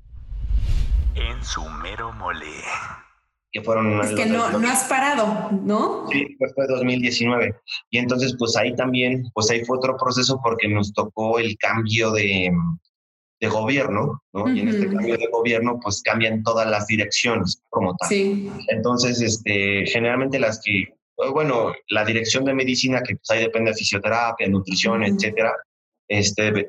[1.15, 2.45] En su mero mole
[3.57, 3.99] que fueron...
[4.01, 6.07] Es que no, no has parado, ¿no?
[6.11, 7.55] Sí, pues fue 2019.
[7.89, 12.11] Y entonces, pues ahí también, pues ahí fue otro proceso porque nos tocó el cambio
[12.11, 12.51] de,
[13.39, 14.53] de gobierno, ¿no?
[14.53, 18.09] Y en este cambio de gobierno, pues cambian todas las direcciones como tal.
[18.09, 18.51] Sí.
[18.67, 20.93] Entonces, este, generalmente las que,
[21.31, 25.51] bueno, la dirección de medicina, que pues ahí depende de fisioterapia, nutrición, etcétera,
[26.07, 26.67] este, pues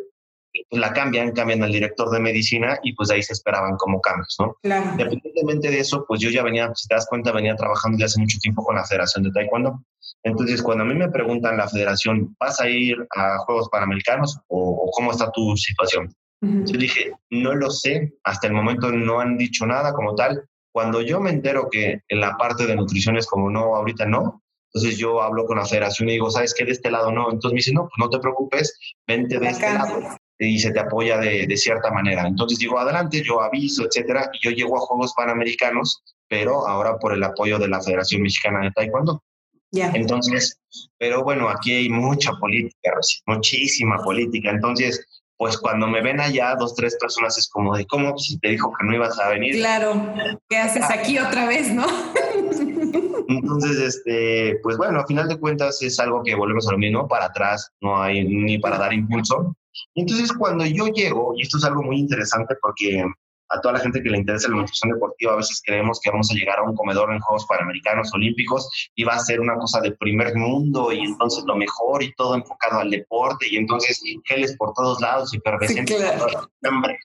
[0.71, 4.57] la cambian, cambian al director de medicina y pues ahí se esperaban como cambios, ¿no?
[4.63, 4.91] Claro.
[4.93, 8.21] Independientemente de eso, pues yo ya venía, si te das cuenta, venía trabajando ya hace
[8.21, 9.83] mucho tiempo con la Federación de Taekwondo.
[10.23, 14.91] Entonces, cuando a mí me preguntan la federación, ¿vas a ir a Juegos Panamericanos o,
[14.93, 16.13] cómo está tu situación?
[16.41, 20.49] Yo dije, no lo sé, hasta el momento no han dicho nada como tal.
[20.73, 24.43] Cuando yo me entero que en la parte de nutrición es como no, ahorita no,
[24.73, 26.65] entonces yo hablo con la federación y digo, ¿sabes qué?
[26.65, 27.25] De este lado no.
[27.25, 30.01] Entonces me dicen, no, pues no te preocupes, vente de este lado
[30.39, 32.27] y se te apoya de, de, cierta manera.
[32.27, 37.13] Entonces digo, adelante, yo aviso, etcétera, y yo llego a Juegos Panamericanos, pero ahora por
[37.13, 39.23] el apoyo de la Federación Mexicana de Taekwondo.
[39.71, 39.91] Ya.
[39.95, 40.59] Entonces,
[40.99, 42.93] pero bueno, aquí hay mucha política,
[43.27, 44.51] muchísima política.
[44.51, 45.05] Entonces,
[45.37, 48.17] pues cuando me ven allá, dos, tres personas es como de, ¿cómo?
[48.19, 49.57] Si te dijo que no ibas a venir.
[49.57, 50.15] Claro,
[50.49, 51.87] ¿qué haces aquí otra vez, no?
[53.29, 57.07] Entonces, este, pues bueno, a final de cuentas es algo que volvemos a lo mismo,
[57.07, 59.55] para atrás no hay ni para dar impulso.
[59.95, 63.05] Entonces, cuando yo llego, y esto es algo muy interesante porque
[63.51, 66.31] a toda la gente que le interesa la nutrición deportiva, a veces creemos que vamos
[66.31, 69.81] a llegar a un comedor en Juegos Panamericanos Olímpicos y va a ser una cosa
[69.81, 74.55] de primer mundo y entonces lo mejor y todo enfocado al deporte y entonces geles
[74.59, 75.97] por todos lados y pervescentes.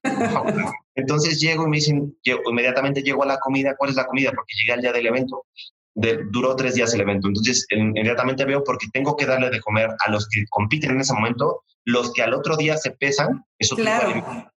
[0.96, 4.32] entonces llego y me dicen, inmediatamente llego a la comida, ¿cuál es la comida?
[4.36, 5.46] Porque llegué al día del evento
[5.96, 7.28] duró tres días el evento.
[7.28, 11.14] Entonces, inmediatamente veo porque tengo que darle de comer a los que compiten en ese
[11.14, 14.10] momento, los que al otro día se pesan, eso claro.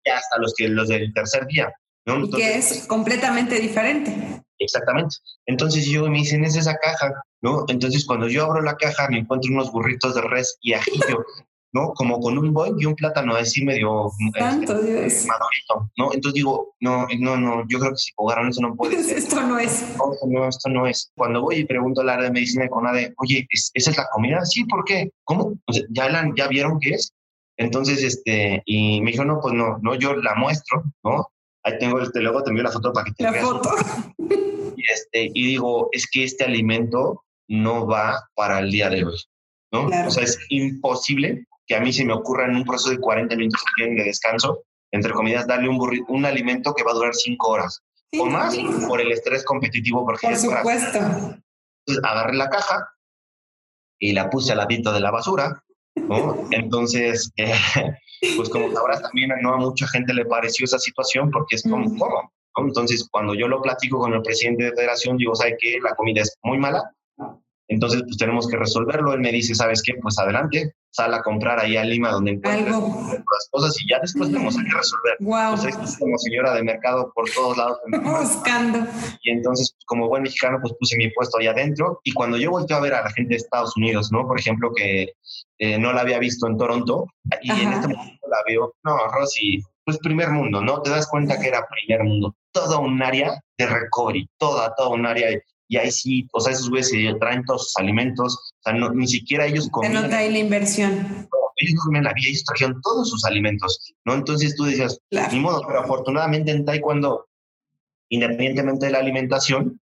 [0.05, 1.73] hasta los que los del tercer día.
[2.05, 2.29] ¿no?
[2.29, 4.43] que es completamente diferente.
[4.59, 5.17] Exactamente.
[5.47, 7.11] Entonces yo me dicen, es esa caja,
[7.41, 7.65] ¿no?
[7.67, 11.25] Entonces cuando yo abro la caja me encuentro unos burritos de res y ajillo.
[11.73, 11.93] ¿No?
[11.93, 16.13] Como con un boing y un plátano así medio Santo este, madurito, ¿no?
[16.13, 19.17] Entonces digo, no, no, no, yo creo que si jugaron eso no puede ser.
[19.17, 19.83] esto no es.
[20.25, 21.11] No, esto no, es.
[21.15, 24.45] Cuando voy y pregunto al área de medicina de CONADE, oye, ¿esa es la comida?
[24.45, 25.11] Sí, ¿por qué?
[25.25, 25.53] ¿Cómo?
[25.89, 27.13] ¿ya, la, ¿Ya vieron qué es?
[27.57, 31.27] Entonces, este, y me dijo, no, pues no, no, yo la muestro, ¿no?
[31.63, 33.69] Ahí tengo, este, luego te envío la foto para que te La foto.
[34.77, 39.17] Y, este, y digo, es que este alimento no va para el día de hoy,
[39.71, 39.87] ¿no?
[39.87, 43.35] O sea, es imposible que a mí se me ocurra en un proceso de 40
[43.35, 47.83] minutos de descanso, entre comidas, darle un, un alimento que va a durar 5 horas
[48.17, 48.55] o más
[48.87, 50.05] por el estrés competitivo.
[50.05, 50.97] Porque por supuesto.
[50.97, 52.89] Entonces, agarré la caja
[53.99, 55.63] y la puse al ladito de la basura,
[55.95, 56.47] ¿no?
[56.51, 57.53] Entonces, eh,
[58.35, 61.85] pues como sabrás, también no a mucha gente le pareció esa situación porque es como,
[61.97, 62.31] ¿cómo?
[62.57, 65.77] Entonces, cuando yo lo platico con el presidente de federación, digo, ¿sabe qué?
[65.83, 66.89] La comida es muy mala,
[67.67, 69.13] entonces, pues tenemos que resolverlo.
[69.13, 69.93] Él me dice, ¿sabes qué?
[70.01, 74.31] Pues adelante, sal a comprar ahí a Lima donde encuentres las cosas y ya después
[74.31, 75.17] tenemos que resolver.
[75.19, 75.55] Wow.
[75.55, 77.79] Entonces, como señora de mercado por todos lados.
[77.87, 78.79] Buscando.
[79.21, 81.99] Y entonces, pues, como buen mexicano, pues puse mi puesto ahí adentro.
[82.03, 84.25] Y cuando yo volteo a ver a la gente de Estados Unidos, ¿no?
[84.25, 85.09] Por ejemplo, que
[85.59, 87.07] eh, no la había visto en Toronto,
[87.41, 90.81] y en este momento la veo, no, Rosy, pues primer mundo, ¿no?
[90.81, 92.35] Te das cuenta que era primer mundo.
[92.53, 95.29] Toda un área de recovery, toda, toda un área
[95.67, 98.91] y ahí sí, o sea, esos güeyes se traen todos sus alimentos, o sea, no,
[98.91, 99.93] ni siquiera ellos comían.
[99.93, 101.27] Se nota ahí la inversión.
[101.57, 104.13] ellos no comían la vida, ellos trajeron todos sus alimentos, ¿no?
[104.13, 104.99] Entonces tú decías,
[105.31, 107.27] ni modo, pero afortunadamente en Taekwondo,
[108.09, 109.79] independientemente de la alimentación,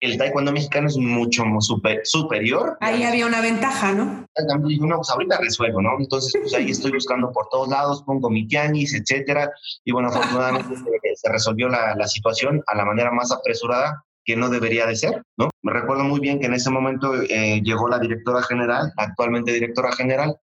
[0.00, 2.76] el taekwondo mexicano es mucho super, superior.
[2.80, 4.26] Ahí había una ventaja, ¿no?
[4.36, 5.92] No, pues ahorita resuelvo, ¿no?
[5.98, 9.50] Entonces, pues ahí estoy buscando por todos lados, pongo mi tianguis, etcétera.
[9.82, 10.74] Y bueno, afortunadamente
[11.16, 15.22] se, resolvió la, la, situación a la manera más apresurada que no debería de ser,
[15.36, 15.50] ¿no?
[15.62, 19.92] Me recuerdo muy bien que en ese momento eh, llegó la directora general, actualmente directora
[19.92, 20.36] general,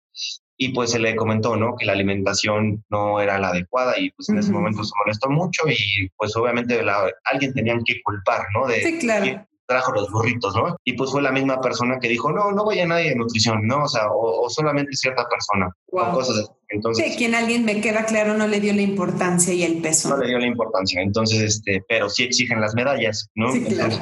[0.57, 1.74] y pues se le comentó, ¿no?
[1.76, 5.62] Que la alimentación no era la adecuada y pues en ese momento se molestó mucho
[5.68, 8.66] y pues obviamente la, alguien tenían que culpar, ¿no?
[8.66, 10.76] De, sí, claro trajo los burritos, ¿no?
[10.84, 13.84] Y pues fue la misma persona que dijo, no, no vaya nadie de nutrición, ¿no?
[13.84, 16.48] O sea, o, solamente cierta persona, o cosas así.
[16.70, 20.08] Entonces, sí, quien alguien me queda claro no le dio la importancia y el peso.
[20.08, 23.52] No le dio la importancia, entonces, este, pero sí exigen las medallas, ¿no?
[23.52, 23.94] Sí, claro.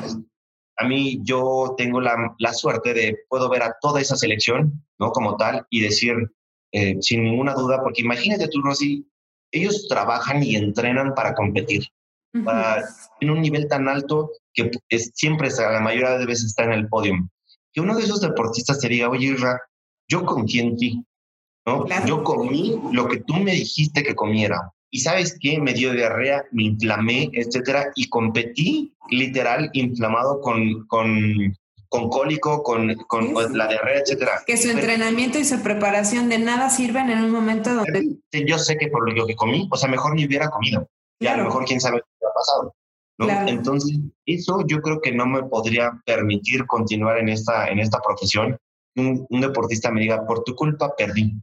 [0.78, 5.12] a mí yo tengo la, la, suerte de, puedo ver a toda esa selección, ¿no?
[5.12, 6.14] Como tal, y decir,
[6.72, 9.06] eh, sin ninguna duda, porque imagínate tú, Rosy,
[9.52, 11.84] ellos trabajan y entrenan para competir,
[12.32, 16.88] en un nivel tan alto que es, siempre, la mayoría de veces está en el
[16.88, 17.14] podio.
[17.72, 19.60] Que uno de esos deportistas te diga, oye, Ra,
[20.08, 21.04] yo confío en ti,
[21.66, 21.86] ¿no?
[22.06, 24.72] Yo comí lo que tú me dijiste que comiera.
[24.90, 31.54] Y sabes qué, me dio diarrea, me inflamé, etcétera, y competí literal inflamado con, con,
[31.90, 34.42] con cólico, con, con la diarrea, etcétera.
[34.46, 38.16] Que su entrenamiento y su preparación de nada sirven en un momento donde...
[38.46, 40.88] Yo sé que por lo que comí, o sea, mejor ni hubiera comido.
[41.20, 42.00] Y a lo mejor quién sabe
[42.38, 42.74] pasado.
[43.18, 43.28] ¿no?
[43.48, 48.56] Entonces, eso yo creo que no me podría permitir continuar en esta, en esta profesión.
[48.96, 51.34] Un, un deportista me diga, por tu culpa perdí.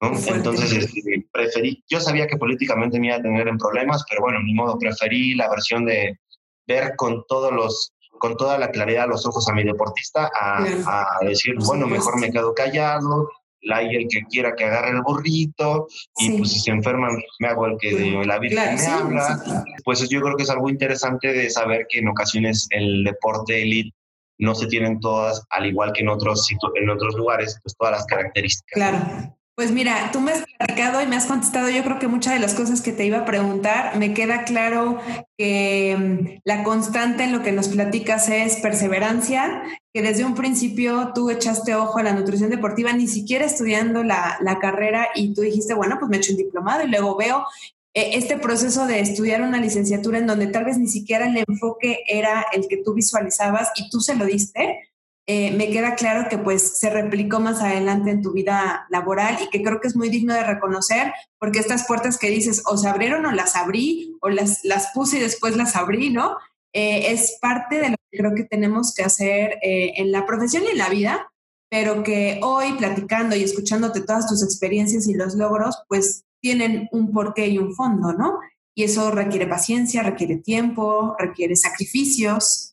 [0.00, 0.12] ¿no?
[0.26, 4.40] Entonces, este, preferí, yo sabía que políticamente me iba a tener en problemas, pero bueno,
[4.42, 6.18] ni modo, preferí la versión de
[6.66, 11.24] ver con todos los con toda la claridad los ojos a mi deportista a, a
[11.24, 13.28] decir, bueno, mejor me quedo callado,
[13.70, 15.86] hay el que quiera que agarre el burrito
[16.18, 19.42] y pues si se enferman me hago el que de la Virgen me habla.
[19.84, 23.94] Pues yo creo que es algo interesante de saber que en ocasiones el deporte elite
[24.38, 28.06] no se tienen todas, al igual que en otros, en otros lugares, pues todas las
[28.06, 28.74] características.
[28.74, 29.36] Claro.
[29.54, 32.40] Pues mira, tú me has platicado y me has contestado, yo creo que muchas de
[32.40, 34.98] las cosas que te iba a preguntar, me queda claro
[35.36, 41.12] que mm, la constante en lo que nos platicas es perseverancia, que desde un principio
[41.14, 45.74] tú echaste ojo a la nutrición deportiva, ni siquiera estudiando la, carrera y tú dijiste,
[45.74, 47.44] bueno, pues me echo un diplomado y luego veo
[47.92, 51.98] eh, este proceso de estudiar una licenciatura en donde tal vez ni siquiera el enfoque
[52.06, 54.91] era el que tú visualizabas y tú se lo diste
[55.26, 59.50] eh, me queda claro que pues se replicó más adelante en tu vida laboral y
[59.50, 62.88] que creo que es muy digno de reconocer porque estas puertas que dices o se
[62.88, 66.36] abrieron o las abrí o las, las puse y después las abrí, ¿no?
[66.72, 70.64] Eh, es parte de lo que creo que tenemos que hacer eh, en la profesión
[70.64, 71.30] y en la vida,
[71.70, 77.12] pero que hoy platicando y escuchándote todas tus experiencias y los logros, pues tienen un
[77.12, 78.40] porqué y un fondo, ¿no?
[78.74, 82.71] Y eso requiere paciencia, requiere tiempo, requiere sacrificios,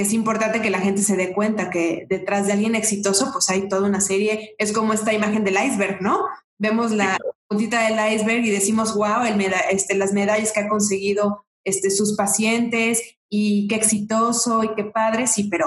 [0.00, 3.68] es importante que la gente se dé cuenta que detrás de alguien exitoso, pues hay
[3.68, 6.20] toda una serie, es como esta imagen del iceberg, ¿no?
[6.58, 7.16] Vemos la
[7.48, 9.40] puntita del iceberg y decimos, wow, el
[9.70, 15.26] este, las medallas que ha conseguido este, sus pacientes y qué exitoso y qué padre,
[15.26, 15.66] sí, pero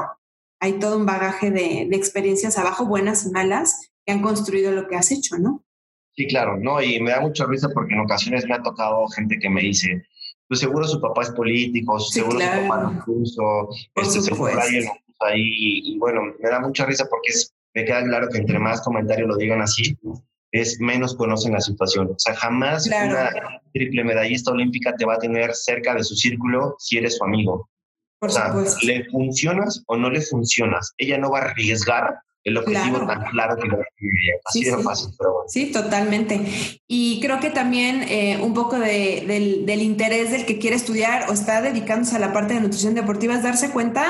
[0.59, 4.87] hay todo un bagaje de, de experiencias abajo, buenas y malas, que han construido lo
[4.87, 5.63] que has hecho, ¿no?
[6.15, 9.39] Sí, claro, no, y me da mucha risa porque en ocasiones me ha tocado gente
[9.39, 10.05] que me dice,
[10.53, 14.91] pues seguro su papá es político, seguro su papá lo puso, este, seguro alguien lo
[14.91, 18.59] puso ahí, y, bueno, me da mucha risa porque es, me queda claro que entre
[18.59, 19.97] más comentarios lo digan así,
[20.51, 22.11] es menos conocen la situación.
[22.11, 23.31] O sea, jamás una
[23.73, 27.67] triple medallista olímpica te va a tener cerca de su círculo si eres su amigo.
[28.19, 30.93] o sea, le funcionas o no le funcionas.
[30.99, 33.79] Ella no va a arriesgar el objetivo tan claro que lo
[34.45, 35.49] Así sí, de fácil, pero bueno.
[35.49, 36.41] Sí, totalmente.
[36.87, 41.29] Y creo que también eh, un poco de, del, del, interés del que quiere estudiar
[41.29, 44.05] o está dedicándose a la parte de nutrición deportiva es darse cuenta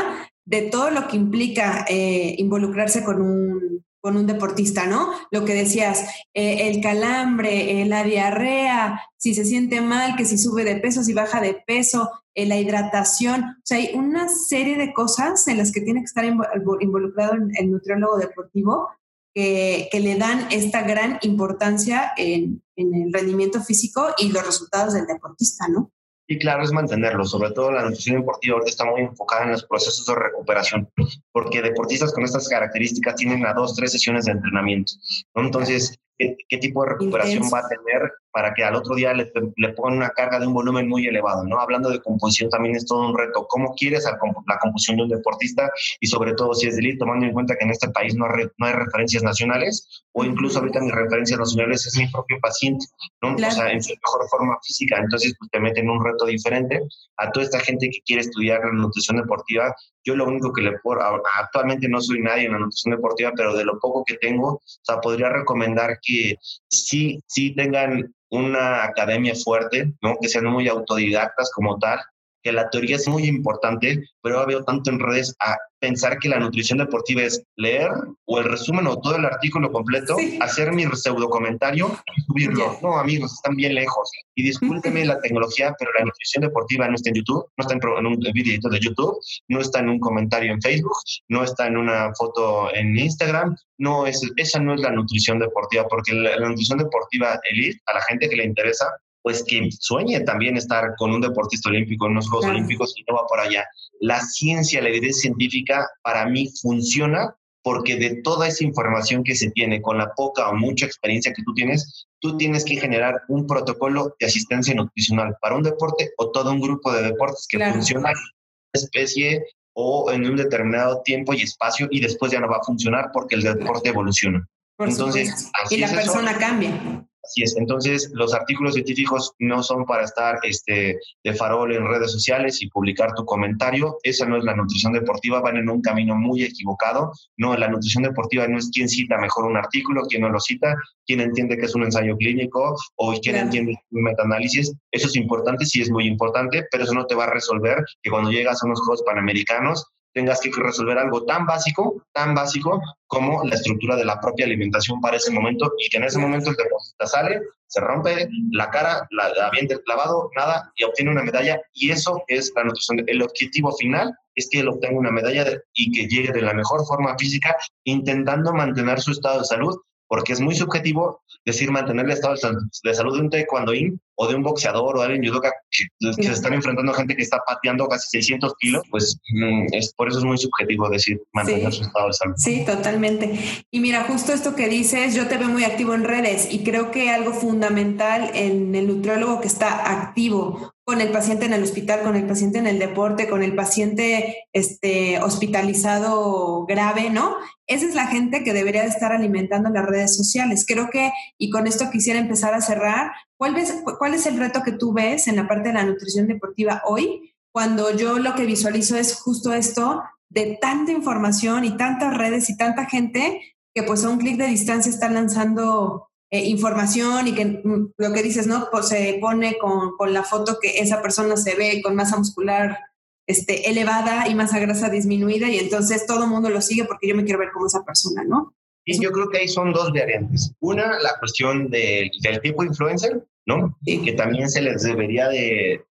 [0.46, 5.14] de todo lo que implica eh, involucrarse con un, con un deportista, ¿no?
[5.32, 10.66] Lo que decías, eh, el calambre, la diarrea, si se siente mal, que si sube
[10.66, 13.44] de peso, si baja de peso, la hidratación.
[13.44, 17.72] O sea, hay una serie de cosas en las que tiene que estar involucrado el
[17.72, 18.90] nutriólogo deportivo
[19.34, 25.70] que, le dan esta gran importancia en, el rendimiento físico y los resultados del deportista,
[25.70, 25.93] ¿no?
[26.28, 27.26] Y claro, es mantenerlo.
[27.26, 30.90] Sobre todo la nutrición deportiva ahorita está muy enfocada en los procesos de recuperación,
[31.32, 34.94] porque deportistas con estas características tienen a dos, tres sesiones de entrenamiento.
[35.36, 35.44] ¿no?
[35.44, 39.70] Entonces, ¿qué, tipo de recuperación va a tener para que al otro día le, le
[39.70, 41.46] pongan una carga de un volumen muy elevado?
[41.46, 41.60] ¿no?
[41.60, 43.46] Hablando de composición también es todo un reto.
[43.48, 45.72] ¿Cómo quieres la composición de un deportista?
[46.00, 48.46] Y sobre todo si es delito, tomando en cuenta que en este país no hay,
[48.58, 52.86] no hay referencias nacionales, o incluso ahorita mis referencias nacionales es mi propio paciente,
[53.22, 53.36] ¿no?
[53.36, 54.98] O sea, en su mejor forma física.
[55.00, 56.82] Entonces, pues te meten un reto diferente.
[57.18, 60.78] A toda esta gente que quiere estudiar la nutrición deportiva, yo lo único que le
[60.80, 61.02] puedo,
[61.40, 64.62] actualmente no soy nadie en la nutrición deportiva, pero de lo poco que tengo, o
[64.82, 70.18] sea, podría recomendar que sí, sí tengan una academia fuerte, ¿no?
[70.20, 72.00] que sean muy autodidactas como tal,
[72.44, 76.40] que la teoría es muy importante, pero veo tanto en redes a pensar que la
[76.40, 77.92] nutrición deportiva es leer
[78.26, 82.78] o el resumen o todo el artículo completo, hacer mi pseudo comentario y subirlo.
[82.82, 84.10] No, amigos, están bien lejos.
[84.36, 88.06] Y discúlpeme la tecnología, pero la nutrición deportiva no está en YouTube, no está en,
[88.06, 89.18] un videito de YouTube,
[89.50, 90.96] no está en un comentario en Facebook,
[91.28, 93.56] no está en una foto en Instagram.
[93.78, 97.96] No, es, esa no es la nutrición deportiva, porque la, la nutrición deportiva elite, a
[97.96, 98.86] la gente que le interesa,
[99.24, 103.16] pues que sueñe también estar con un deportista olímpico en unos Juegos Olímpicos y no
[103.16, 103.66] va por allá.
[104.02, 109.50] La ciencia, la evidencia científica para mí funciona porque de toda esa información que se
[109.52, 113.48] tiene, con la poca o mucha experiencia que tú tienes, tú tienes que generar un
[113.48, 118.12] protocolo de asistencia nutricional para un deporte o todo un grupo de deportes que funciona
[118.12, 122.58] en una especie o en un determinado tiempo y espacio y después ya no va
[122.58, 124.46] a funcionar porque el deporte evoluciona.
[124.78, 127.08] Entonces, y la persona cambia.
[127.24, 127.56] Así es.
[127.56, 132.70] Entonces, los artículos científicos no son para estar este, de farol en redes sociales y
[132.70, 133.98] publicar tu comentario.
[134.04, 135.40] Esa no es la nutrición deportiva.
[135.40, 137.14] Van en un camino muy equivocado.
[137.38, 140.76] No, la nutrición deportiva no es quien cita mejor un artículo, quien no lo cita,
[141.06, 144.76] quien entiende que es un ensayo clínico o quien entiende un metaanálisis.
[144.92, 148.10] Eso es importante, sí es muy importante, pero eso no te va a resolver que
[148.10, 153.44] cuando llegas a unos Juegos Panamericanos tengas que resolver algo tan básico, tan básico como
[153.44, 156.56] la estructura de la propia alimentación para ese momento y que en ese momento el
[156.56, 159.52] deportista sale, se rompe la cara, la, la
[159.84, 163.04] clavado, nada, y obtiene una medalla y eso es la nutrición.
[163.08, 166.86] El objetivo final es que él obtenga una medalla y que llegue de la mejor
[166.86, 172.12] forma física intentando mantener su estado de salud porque es muy subjetivo decir mantener el
[172.12, 172.36] estado
[172.84, 175.86] de salud de un taekwondoín o de un boxeador o de alguien judoka que,
[176.24, 180.10] se están enfrentando a gente que está pateando casi 600 kilos, pues mm, es, por
[180.10, 182.36] eso es muy subjetivo decir mantener su estado de salud.
[182.38, 183.40] Sí, totalmente.
[183.72, 186.92] Y mira, justo esto que dices, yo te veo muy activo en redes y creo
[186.92, 192.02] que algo fundamental en el nutriólogo que está activo con el paciente en el hospital,
[192.02, 197.38] con el paciente en el deporte, con el paciente este, hospitalizado grave, ¿no?
[197.68, 200.66] Esa es la gente que debería de estar alimentando las redes sociales.
[200.68, 203.56] Creo que, y con esto quisiera empezar a cerrar, ¿cuál,
[203.98, 207.34] ¿cuál es el reto que tú ves en la parte de la nutrición deportiva hoy?
[207.54, 212.58] Cuando yo lo que visualizo es justo esto de tanta información y tantas redes y
[212.58, 213.42] tanta gente
[213.74, 218.12] que pues a un clic de distancia están lanzando eh, información y que mm, lo
[218.12, 218.68] que dices, ¿no?
[218.72, 222.80] Pues se pone con, con, la foto que esa persona se ve con masa muscular
[223.28, 227.16] este, elevada y masa grasa disminuida y entonces todo el mundo lo sigue porque yo
[227.16, 228.52] me quiero ver como esa persona, ¿no?
[228.84, 230.52] Y yo creo que ahí son dos variantes.
[230.60, 232.10] Una, la cuestión del
[232.42, 233.78] tipo influencer, ¿no?
[233.86, 235.86] Y que también se les debería de,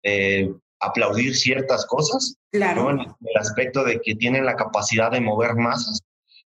[0.79, 2.89] aplaudir ciertas cosas, claro.
[2.89, 6.01] En el aspecto de que tienen la capacidad de mover masas.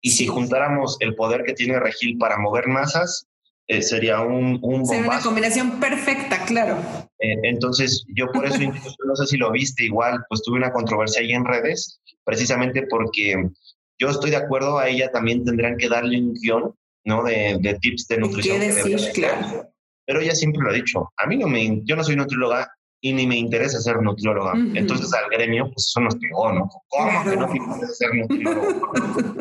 [0.01, 3.25] Y si juntáramos el poder que tiene Regil para mover masas,
[3.68, 6.78] eh, sería un, un Sería una combinación perfecta, claro.
[7.20, 8.59] Eh, entonces, yo por eso,
[9.07, 13.49] no sé si lo viste igual, pues tuve una controversia ahí en redes, precisamente porque
[13.99, 17.24] yo estoy de acuerdo, a ella también tendrán que darle un guion, ¿no?
[17.24, 18.59] De, de tips de nutrición.
[18.59, 18.99] ¿Qué decir?
[19.14, 19.72] Claro.
[20.05, 22.72] Pero ella siempre lo ha dicho, a mí no me, yo no soy nutrióloga,
[23.02, 24.54] y ni me interesa ser nutrióloga.
[24.76, 26.70] Entonces al gremio, pues eso nos pegó, ¿no?
[26.88, 28.91] ¿Cómo que no te interesa ser nutriólogo?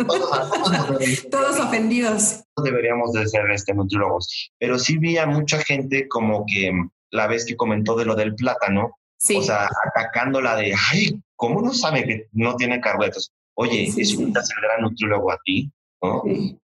[1.31, 2.43] todos, ofendidos.
[2.65, 4.51] Deberíamos de ser este, nutriólogos.
[4.59, 6.73] Pero sí vi a mucha gente como que
[7.11, 9.37] la vez que comentó de lo del plátano, sí.
[9.37, 13.31] o sea, atacándola de, ay, ¿cómo no sabe que no tiene carbohidratos?
[13.55, 15.71] Oye, sí, sí, el gran nutriólogo a ti?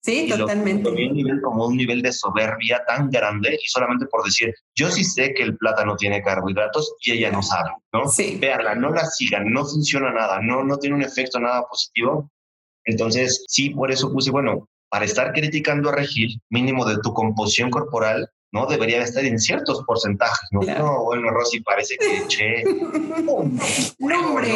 [0.01, 0.89] Sí, totalmente.
[0.89, 5.03] un nivel como un nivel de soberbia tan grande y solamente por decir, yo sí
[5.03, 8.07] sé que el plátano tiene carbohidratos y ella no sabe, ¿no?
[8.07, 8.39] Sí.
[8.41, 12.31] Veanla, no la sigan, no funciona nada, no, no tiene un efecto nada positivo.
[12.85, 17.71] Entonces, sí, por eso puse, bueno, para estar criticando a Regil, mínimo de tu composición
[17.71, 18.67] corporal, ¿no?
[18.67, 20.61] Debería estar en ciertos porcentajes, ¿no?
[20.61, 22.65] No, bueno, Rosy parece que, che,
[23.29, 24.49] hombre,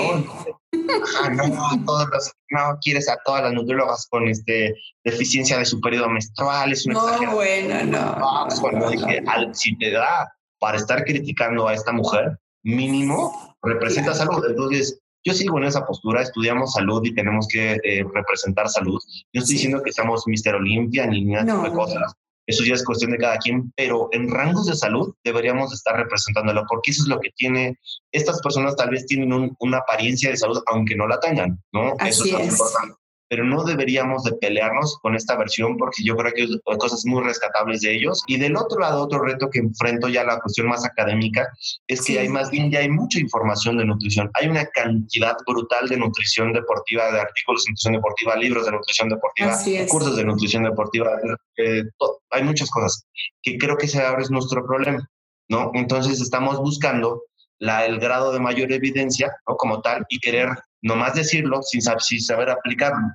[1.35, 4.73] no, todos los, no quieres a todas las nutriólogas con este
[5.05, 8.91] deficiencia de su periodo menstrual, es una No, bueno, no.
[8.91, 14.45] dije, si te da para estar criticando a esta mujer, mínimo representa salud.
[14.49, 19.01] Entonces, yo sigo en esa postura, estudiamos salud y tenemos que eh, representar salud.
[19.33, 22.15] Yo estoy diciendo que estamos Mister Olimpia ni nada de cosas
[22.49, 26.65] eso ya es cuestión de cada quien, pero en rangos de salud deberíamos estar representándolo,
[26.69, 27.79] porque eso es lo que tiene,
[28.11, 31.95] estas personas tal vez tienen una apariencia de salud, aunque no la tengan, ¿no?
[32.01, 32.53] eso es, es.
[32.53, 32.98] importante
[33.29, 37.23] pero no deberíamos de pelearnos con esta versión porque yo creo que hay cosas muy
[37.23, 38.23] rescatables de ellos.
[38.27, 41.47] Y del otro lado, otro reto que enfrento ya la cuestión más académica
[41.87, 44.31] es que hay más bien ya hay mucha información de nutrición.
[44.35, 49.09] Hay una cantidad brutal de nutrición deportiva, de artículos de nutrición deportiva, libros de nutrición
[49.09, 49.59] deportiva,
[49.89, 51.11] cursos de nutrición deportiva.
[51.57, 51.83] Eh,
[52.31, 53.05] hay muchas cosas
[53.43, 55.09] que creo que ese ahora es nuestro problema,
[55.49, 55.71] ¿no?
[55.75, 57.23] Entonces estamos buscando
[57.59, 59.57] la, el grado de mayor evidencia, ¿no?
[59.57, 60.49] Como tal, y querer
[60.83, 63.09] nomás decirlo sin, sin saber aplicarlo.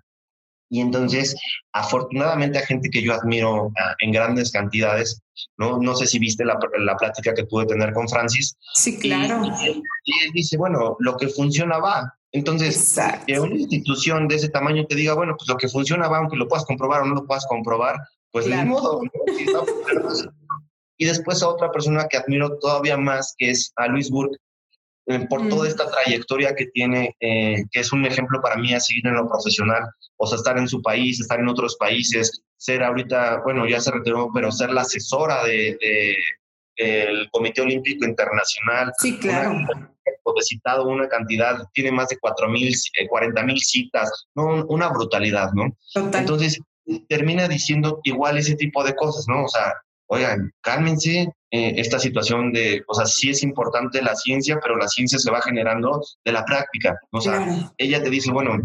[0.69, 1.35] Y entonces,
[1.71, 5.21] afortunadamente, a gente que yo admiro ah, en grandes cantidades,
[5.55, 5.77] ¿no?
[5.77, 8.57] No sé si viste la, la plática que pude tener con Francis.
[8.73, 9.43] Sí, claro.
[9.63, 12.15] Y, él dice, bueno, lo que funciona va.
[12.31, 16.17] Entonces, que una institución de ese tamaño te diga, bueno, pues lo que funciona va,
[16.17, 17.95] aunque lo puedas comprobar o no lo puedas comprobar,
[18.31, 19.01] pues de modo.
[20.97, 24.37] y después a otra persona que admiro todavía más, que es a Luis Burke,
[25.05, 28.79] eh, por toda esta trayectoria que tiene, eh, que es un ejemplo para mí a
[28.79, 29.83] seguir en lo profesional,
[30.17, 33.91] o sea, estar en su país, estar en otros países, ser ahorita, bueno, ya se
[33.91, 35.77] retiró, pero ser la asesora de,
[36.75, 38.93] el Comité Olímpico Internacional.
[38.97, 39.57] Sí, claro.
[40.41, 42.73] Citado una cantidad, tiene más de 4 mil,
[43.07, 44.65] 40 eh, mil citas, ¿no?
[44.65, 45.77] una brutalidad, ¿no?
[45.95, 46.59] Entonces,
[47.07, 49.45] termina diciendo igual ese tipo de cosas, ¿no?
[49.45, 49.73] O sea,
[50.13, 54.87] oigan, cálmense, eh, esta situación de, o sea, sí es importante la ciencia, pero la
[54.87, 56.97] ciencia se va generando de la práctica.
[57.11, 58.57] O sea, ella te dice, bueno,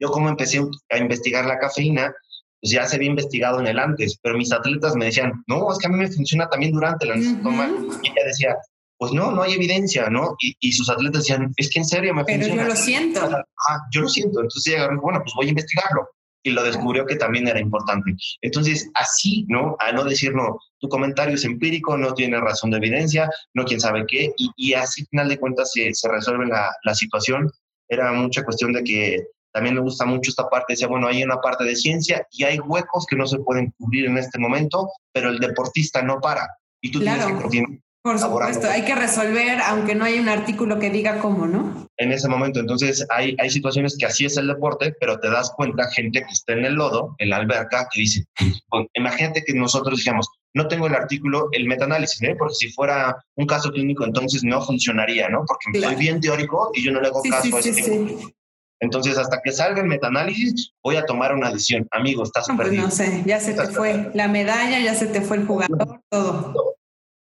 [0.00, 0.60] yo como empecé
[0.90, 2.14] a investigar la cafeína,
[2.60, 5.78] pues ya se había investigado en el antes, pero mis atletas me decían, no, es
[5.78, 8.56] que a mí me funciona también durante la uh Y ella decía,
[8.98, 10.36] pues no, no hay evidencia, ¿no?
[10.40, 12.46] Y, sus atletas decían, es que en serio me funciona.
[12.46, 13.20] Pero yo lo siento.
[13.20, 14.40] Ah, yo lo siento.
[14.40, 16.08] Entonces ella bueno, pues voy a investigarlo
[16.46, 18.14] y lo descubrió que también era importante.
[18.40, 19.76] Entonces, así, ¿no?
[19.80, 23.80] A no decir, no, tu comentario es empírico, no tiene razón de evidencia, no quién
[23.80, 27.50] sabe qué, y, y así, al final de cuentas, se, se resuelve la, la, situación.
[27.88, 31.40] Era mucha cuestión de que también me gusta mucho esta parte, decía, bueno, hay una
[31.40, 35.30] parte de ciencia y hay huecos que no se pueden cubrir en este momento, pero
[35.30, 36.48] el deportista no para.
[36.80, 40.78] Y tú tienes que continuar por supuesto, hay que resolver, aunque no hay un artículo
[40.78, 41.88] que diga cómo, ¿no?
[41.96, 45.50] En ese momento, entonces hay, hay situaciones que así es el deporte, pero te das
[45.56, 48.24] cuenta, gente que está en el lodo, en la alberca, que dice,
[48.68, 52.36] pues, imagínate que nosotros digamos, no tengo el artículo, el metaanálisis, ¿eh?
[52.38, 55.44] porque si fuera un caso clínico, entonces no funcionaría, ¿no?
[55.44, 58.16] Porque soy bien teórico y yo no le hago caso a ese
[58.78, 61.88] Entonces, hasta que salga el metaanálisis, voy a tomar una decisión.
[61.90, 62.84] Amigo, estás no, pues perdido.
[62.84, 66.75] no sé, ya se te fue la medalla, ya se te fue el jugador, todo.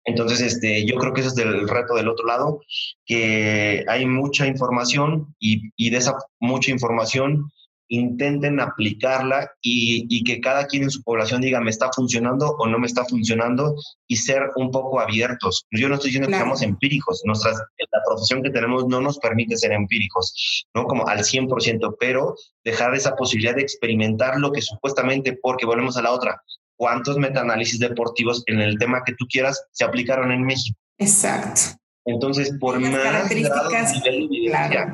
[0.07, 2.61] Entonces, este, yo creo que ese es el reto del otro lado,
[3.05, 7.51] que hay mucha información y, y de esa mucha información
[7.89, 12.67] intenten aplicarla y, y, que cada quien en su población diga me está funcionando o
[12.67, 13.77] no me está funcionando
[14.07, 15.67] y ser un poco abiertos.
[15.71, 19.57] Yo no estoy diciendo que seamos empíricos, Nuestra, la profesión que tenemos no nos permite
[19.57, 20.85] ser empíricos, ¿no?
[20.87, 22.35] Como al 100%, pero
[22.65, 26.43] dejar esa posibilidad de experimentar lo que supuestamente, porque volvemos a la otra,
[26.77, 30.79] cuántos metaanálisis deportivos en el tema que tú quieras se aplicaron en México.
[30.99, 31.61] Exacto.
[32.05, 34.01] Entonces, por más características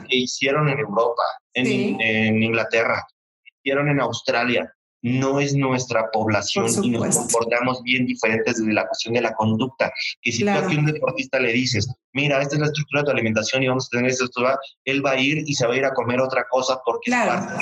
[0.08, 1.22] que hicieron en Europa,
[1.52, 3.06] en, en Inglaterra,
[3.62, 4.72] hicieron en Australia,
[5.02, 9.92] no es nuestra población y nos comportamos bien diferentes desde la cuestión de la conducta.
[10.22, 13.10] Y si tú a un deportista le dices, mira, esta es la estructura de tu
[13.10, 15.74] alimentación y vamos a tener esto, esto va, él va a ir y se va
[15.74, 17.54] a ir a comer otra cosa porque es parte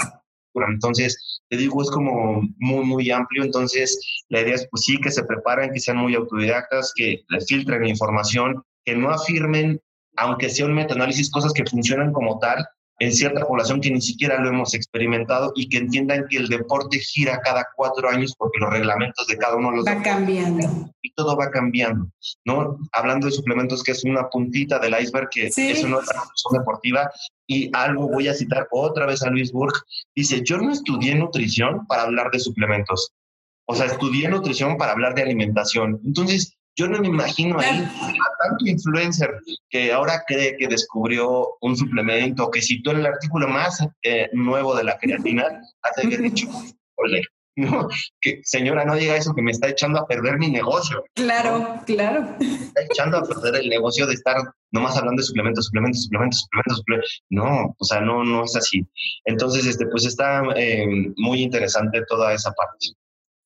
[0.55, 3.45] entonces, te digo, es como muy, muy amplio.
[3.45, 7.87] Entonces, la idea es, pues sí, que se preparen, que sean muy autodidactas, que filtren
[7.87, 9.81] información, que no afirmen,
[10.17, 12.67] aunque sea un metaanálisis, cosas que funcionan como tal,
[13.01, 16.99] en cierta población que ni siquiera lo hemos experimentado y que entiendan que el deporte
[16.99, 20.93] gira cada cuatro años porque los reglamentos de cada uno los va cambiando.
[21.01, 22.11] Y todo va cambiando,
[22.45, 22.79] ¿no?
[22.93, 27.11] Hablando de suplementos que es una puntita del iceberg que es una profesión deportiva.
[27.47, 29.73] Y algo voy a citar otra vez a Luis Burg.
[30.15, 33.13] Dice yo no estudié nutrición para hablar de suplementos,
[33.67, 38.49] o sea estudié nutrición para hablar de alimentación, entonces yo no me imagino ahí a
[38.49, 39.31] tanto influencer
[39.69, 44.85] que ahora cree que descubrió un suplemento, que citó el artículo más eh, nuevo de
[44.85, 45.45] la creatina,
[45.83, 46.49] hace que dicho,
[46.97, 47.23] ole,
[47.57, 47.89] ¿no?
[48.21, 51.05] Que señora, no diga eso que me está echando a perder mi negocio.
[51.15, 52.37] Claro, claro.
[52.39, 54.37] Me está echando a perder el negocio de estar
[54.73, 57.23] nomás hablando de suplementos, suplementos, suplementos, suplementos, suplementos.
[57.31, 58.87] No, o sea, no, no es así.
[59.25, 62.87] Entonces, este, pues está eh, muy interesante toda esa parte.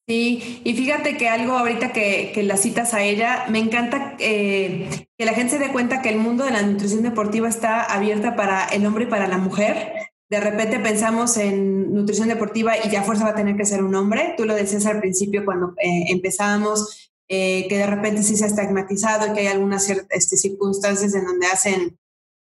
[0.06, 5.06] Sí, y fíjate que algo ahorita que, que la citas a ella, me encanta eh,
[5.16, 8.36] que la gente se dé cuenta que el mundo de la nutrición deportiva está abierta
[8.36, 9.94] para el hombre y para la mujer.
[10.28, 13.94] De repente pensamos en nutrición deportiva y ya fuerza va a tener que ser un
[13.94, 14.34] hombre.
[14.36, 18.48] Tú lo decías al principio cuando eh, empezábamos, eh, que de repente sí se ha
[18.48, 21.98] estigmatizado y que hay algunas este, circunstancias en donde hacen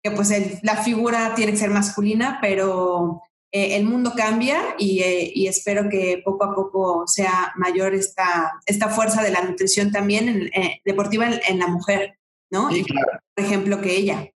[0.04, 0.32] que pues
[0.62, 3.24] la figura tiene que ser masculina, pero
[3.58, 8.90] eh, el mundo cambia eh, y, espero que poco a poco sea mayor esta, esta
[8.90, 12.20] fuerza de la nutrición también eh, deportiva en, la mujer,
[12.52, 12.70] ¿no?
[12.70, 13.20] Sí, claro.
[13.34, 14.30] Por ejemplo, que ella.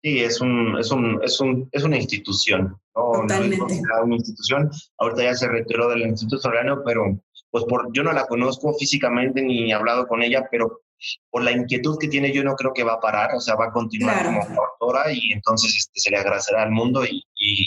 [0.00, 3.12] Sí, es, un, es, un, es, un, es una institución, ¿no?
[3.22, 3.82] Totalmente.
[4.04, 4.70] una institución.
[4.98, 7.18] Ahorita ya se retiró del Instituto Soberano, pero
[7.50, 10.82] pues por, yo no la conozco físicamente ni he hablado con ella, pero
[11.30, 13.66] por la inquietud que tiene yo no creo que va a parar, o sea, va
[13.66, 17.22] a continuar como doctora y entonces este, se le agradecerá al mundo y,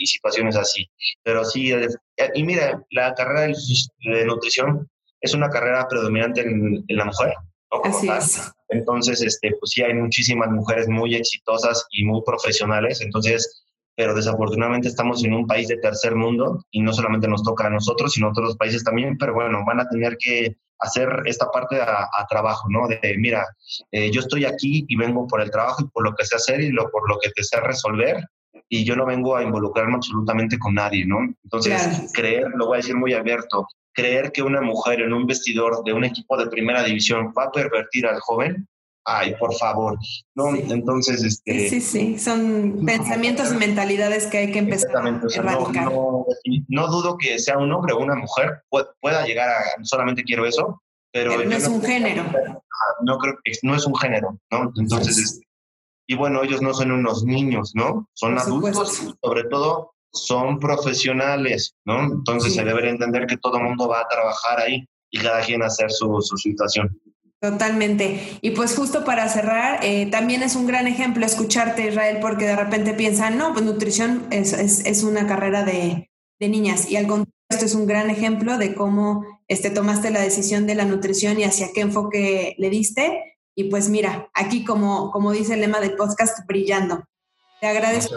[0.05, 0.89] situaciones así.
[1.23, 1.87] Pero sí, eh,
[2.33, 4.89] y mira, la carrera de, nutrición
[5.21, 7.33] es una carrera predominante en, la mujer,
[7.71, 7.81] ¿no?
[7.83, 8.51] así es.
[8.69, 13.63] Entonces, este, pues sí hay muchísimas mujeres muy exitosas y muy profesionales, entonces
[13.95, 17.69] pero desafortunadamente estamos en un país de tercer mundo y no solamente nos toca a
[17.69, 21.81] nosotros, sino a otros países también, pero bueno, van a tener que hacer esta parte
[21.81, 22.87] a, trabajo, ¿no?
[22.87, 23.45] De, mira,
[23.91, 26.61] eh, yo estoy aquí y vengo por el trabajo y por lo que sé hacer
[26.61, 28.23] y lo, por lo que te sé resolver
[28.69, 31.17] y yo no vengo a involucrarme absolutamente con nadie, ¿no?
[31.43, 35.83] Entonces, creer, lo voy a decir muy abierto, creer que una mujer en un vestidor
[35.83, 38.67] de un equipo de primera división va a pervertir al joven,
[39.17, 39.97] ay, por favor,
[40.35, 40.55] ¿no?
[40.55, 41.69] Entonces, este...
[41.69, 45.91] Sí, sí, son pensamientos y mentalidades que hay que empezar a erradicar.
[46.67, 50.81] No, dudo que sea un hombre o una mujer pueda llegar a, solamente quiero eso,
[51.11, 51.43] pero...
[51.43, 52.23] no es un género.
[53.01, 54.71] No creo que no es un género, ¿no?
[54.75, 55.47] Entonces, este,
[56.07, 58.09] y bueno, ellos no son unos niños, ¿no?
[58.13, 62.03] Son adultos, sobre todo son profesionales, ¿no?
[62.03, 65.61] Entonces se debe entender que todo el mundo va a trabajar ahí y cada quien
[65.61, 66.99] hacer su, su situación.
[67.41, 68.37] Totalmente.
[68.41, 72.55] Y pues justo para cerrar, eh, también es un gran ejemplo escucharte, Israel, porque de
[72.57, 76.91] repente piensan, no, pues nutrición es, es, una carrera de, de, niñas.
[76.91, 80.75] Y al contrario, esto es un gran ejemplo de cómo este, tomaste la decisión de
[80.75, 83.37] la nutrición y hacia qué enfoque le diste.
[83.55, 87.05] Y pues mira, aquí como, como dice el lema del podcast, brillando.
[87.61, 88.15] Te agradezco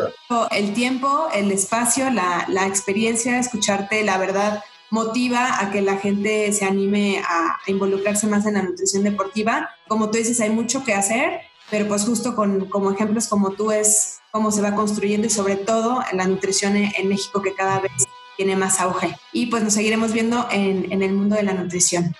[0.51, 4.63] el tiempo, el espacio, la, la experiencia, escucharte, la verdad
[4.93, 9.71] motiva a que la gente se anime a, involucrarse más en la nutrición deportiva.
[9.89, 11.41] Como tú dices, hay mucho que hacer,
[11.71, 15.57] pero pues justo con como ejemplos como tú es cómo se va construyendo y sobre
[15.57, 17.93] todo la nutrición en, México que cada vez
[18.37, 19.17] tiene más auge.
[19.33, 22.15] Y pues nos seguiremos viendo en, en el mundo de la nutrición.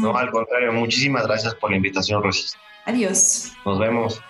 [0.00, 2.48] No, al contrario, muchísimas gracias por la invitación, Rosy.
[2.84, 3.52] Adiós.
[3.64, 4.20] Nos vemos.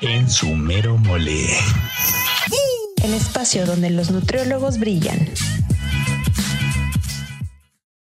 [0.00, 1.48] En su mero mole.
[3.02, 5.18] El espacio donde los nutriólogos brillan.